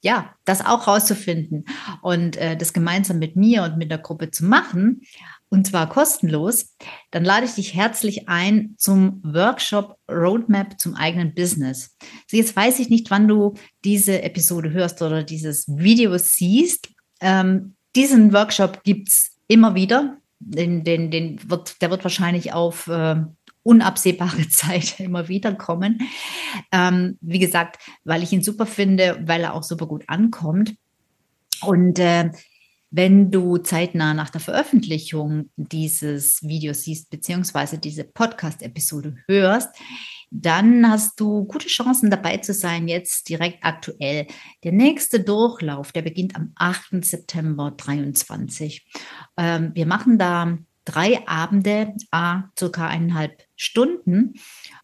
ja, 0.02 0.34
das 0.46 0.66
auch 0.66 0.88
rauszufinden 0.88 1.66
und 2.02 2.36
äh, 2.38 2.58
das 2.58 2.74
gemeinsam 2.74 3.20
mit 3.20 3.36
mir 3.36 3.64
und 3.64 3.78
mit 3.78 3.92
der 3.92 4.00
Gruppe 4.00 4.32
zu 4.32 4.46
machen, 4.46 5.02
und 5.54 5.68
zwar 5.68 5.90
kostenlos, 5.90 6.78
dann 7.12 7.26
lade 7.26 7.46
ich 7.46 7.52
dich 7.52 7.76
herzlich 7.76 8.30
ein 8.30 8.76
zum 8.78 9.22
Workshop 9.22 9.98
Roadmap 10.10 10.80
zum 10.80 10.96
eigenen 10.96 11.36
Business. 11.36 11.98
Also 12.00 12.38
jetzt 12.38 12.56
weiß 12.56 12.80
ich 12.80 12.90
nicht, 12.90 13.12
wann 13.12 13.28
du 13.28 13.56
diese 13.84 14.22
Episode 14.22 14.72
hörst 14.72 15.02
oder 15.02 15.24
dieses 15.24 15.68
Video 15.68 16.18
siehst. 16.18 16.88
Ähm, 17.20 17.76
diesen 17.98 18.32
Workshop 18.32 18.84
gibt 18.84 19.10
es 19.10 19.38
immer 19.50 19.76
wieder. 19.76 20.18
Den, 20.40 20.86
den, 20.86 21.12
den 21.12 21.38
wird, 21.50 21.82
der 21.82 21.92
wird 21.92 22.04
wahrscheinlich 22.04 22.54
auf 22.54 22.88
äh, 22.88 23.18
unabsehbare 23.64 24.48
Zeit 24.50 25.00
immer 25.00 25.28
wieder 25.28 25.54
kommen. 25.54 26.00
Ähm, 26.72 27.18
wie 27.22 27.40
gesagt, 27.40 27.80
weil 28.04 28.24
ich 28.24 28.32
ihn 28.32 28.44
super 28.44 28.66
finde, 28.66 29.22
weil 29.26 29.42
er 29.42 29.54
auch 29.54 29.64
super 29.64 29.88
gut 29.88 30.04
ankommt. 30.08 30.76
Und 31.62 32.00
äh, 32.00 32.32
wenn 32.90 33.32
du 33.32 33.58
zeitnah 33.58 34.14
nach 34.14 34.30
der 34.30 34.42
Veröffentlichung 34.42 35.50
dieses 35.56 36.44
Videos 36.44 36.84
siehst, 36.84 37.10
beziehungsweise 37.10 37.78
diese 37.78 38.04
Podcast-Episode 38.04 39.16
hörst, 39.28 39.70
dann 40.30 40.90
hast 40.90 41.20
du 41.20 41.46
gute 41.46 41.68
Chancen 41.68 42.10
dabei 42.10 42.38
zu 42.38 42.54
sein, 42.54 42.88
jetzt 42.88 43.30
direkt 43.30 43.64
aktuell. 43.64 44.28
Der 44.64 44.72
nächste 44.72 45.22
Durchlauf, 45.22 45.92
der 45.92 46.02
beginnt 46.02 46.36
am 46.36 46.52
8. 46.56 47.04
September 47.04 47.72
23. 47.76 48.86
Ähm, 49.38 49.72
wir 49.74 49.86
machen 49.86 50.18
da 50.18 50.58
drei 50.86 51.26
Abende, 51.28 51.94
a 52.12 52.44
circa 52.58 52.88
eineinhalb 52.88 53.44
Stunden. 53.62 54.34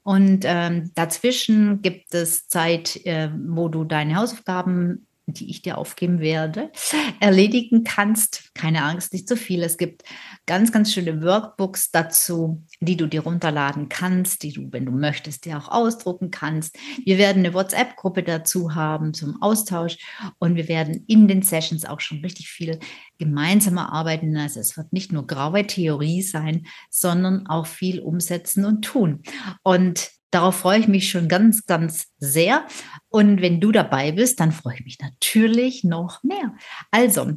Und 0.03 0.41
ähm, 0.43 0.91
dazwischen 0.93 1.81
gibt 1.81 2.13
es 2.13 2.47
Zeit, 2.47 3.03
äh, 3.07 3.31
wo 3.33 3.69
du 3.69 3.83
deine 3.83 4.15
Hausaufgaben 4.15 5.06
die 5.27 5.49
ich 5.49 5.61
dir 5.61 5.77
aufgeben 5.77 6.19
werde, 6.19 6.71
erledigen 7.19 7.83
kannst. 7.83 8.51
Keine 8.55 8.83
Angst, 8.83 9.11
nicht 9.11 9.27
zu 9.27 9.35
viel. 9.35 9.61
Es 9.61 9.77
gibt 9.77 10.03
ganz, 10.45 10.71
ganz 10.71 10.93
schöne 10.93 11.21
Workbooks 11.21 11.91
dazu, 11.91 12.63
die 12.79 12.95
du 12.95 13.07
dir 13.07 13.21
runterladen 13.21 13.89
kannst, 13.89 14.43
die 14.43 14.53
du, 14.53 14.71
wenn 14.71 14.85
du 14.85 14.91
möchtest, 14.93 15.45
dir 15.45 15.57
auch 15.57 15.67
ausdrucken 15.67 16.31
kannst. 16.31 16.77
Wir 17.03 17.17
werden 17.17 17.45
eine 17.45 17.53
WhatsApp-Gruppe 17.53 18.23
dazu 18.23 18.73
haben 18.73 19.13
zum 19.13 19.41
Austausch 19.41 19.97
und 20.39 20.55
wir 20.55 20.69
werden 20.69 21.03
in 21.07 21.27
den 21.27 21.41
Sessions 21.41 21.85
auch 21.85 21.99
schon 21.99 22.21
richtig 22.21 22.47
viel 22.47 22.79
gemeinsam 23.17 23.77
arbeiten. 23.77 24.37
Also 24.37 24.61
es 24.61 24.77
wird 24.77 24.93
nicht 24.93 25.11
nur 25.11 25.27
graue 25.27 25.67
Theorie 25.67 26.21
sein, 26.21 26.65
sondern 26.89 27.47
auch 27.47 27.67
viel 27.67 27.99
umsetzen 27.99 28.63
und 28.63 28.83
tun. 28.83 29.23
Und 29.63 30.16
Darauf 30.37 30.57
freue 30.57 30.77
ich 30.77 30.87
mich 30.87 31.09
schon 31.09 31.27
ganz, 31.27 31.65
ganz 31.65 32.09
sehr. 32.19 32.67
Und 33.09 33.41
wenn 33.41 33.59
du 33.59 33.71
dabei 33.71 34.11
bist, 34.11 34.39
dann 34.39 34.51
freue 34.51 34.75
ich 34.75 34.85
mich 34.85 34.99
natürlich 34.99 35.83
noch 35.83 36.21
mehr. 36.21 36.53
Also, 36.91 37.31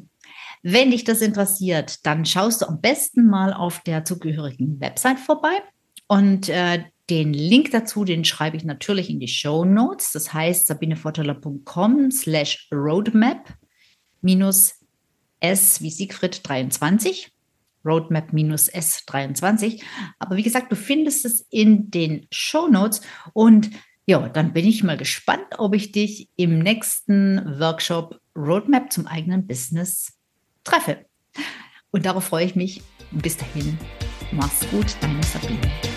wenn 0.62 0.90
dich 0.90 1.04
das 1.04 1.22
interessiert, 1.22 2.04
dann 2.04 2.26
schaust 2.26 2.60
du 2.60 2.66
am 2.66 2.82
besten 2.82 3.26
mal 3.26 3.54
auf 3.54 3.80
der 3.84 4.04
zugehörigen 4.04 4.78
Website 4.82 5.18
vorbei. 5.18 5.62
Und 6.08 6.50
äh, 6.50 6.84
den 7.08 7.32
Link 7.32 7.70
dazu, 7.70 8.04
den 8.04 8.26
schreibe 8.26 8.58
ich 8.58 8.64
natürlich 8.64 9.08
in 9.08 9.18
die 9.18 9.28
Show 9.28 9.64
Notes. 9.64 10.12
Das 10.12 10.34
heißt 10.34 10.66
sabinevorteller.com 10.66 12.10
slash 12.10 12.68
roadmap 12.70 13.48
minus 14.20 14.74
S 15.40 15.80
wie 15.80 15.90
Siegfried 15.90 16.46
23. 16.46 17.32
Roadmap-S23. 17.84 19.82
Aber 20.18 20.36
wie 20.36 20.42
gesagt, 20.42 20.70
du 20.72 20.76
findest 20.76 21.24
es 21.24 21.46
in 21.50 21.90
den 21.90 22.26
Show 22.30 22.68
Notes 22.68 23.00
und 23.32 23.70
ja, 24.06 24.28
dann 24.28 24.52
bin 24.52 24.66
ich 24.66 24.82
mal 24.82 24.96
gespannt, 24.96 25.46
ob 25.58 25.74
ich 25.74 25.92
dich 25.92 26.28
im 26.36 26.58
nächsten 26.58 27.60
Workshop 27.60 28.20
Roadmap 28.36 28.92
zum 28.92 29.06
eigenen 29.06 29.46
Business 29.46 30.18
treffe. 30.64 31.06
Und 31.90 32.06
darauf 32.06 32.24
freue 32.24 32.44
ich 32.44 32.56
mich. 32.56 32.82
Bis 33.12 33.36
dahin, 33.36 33.78
mach's 34.32 34.68
gut, 34.70 34.96
deine 35.00 35.22
Sabine. 35.22 35.89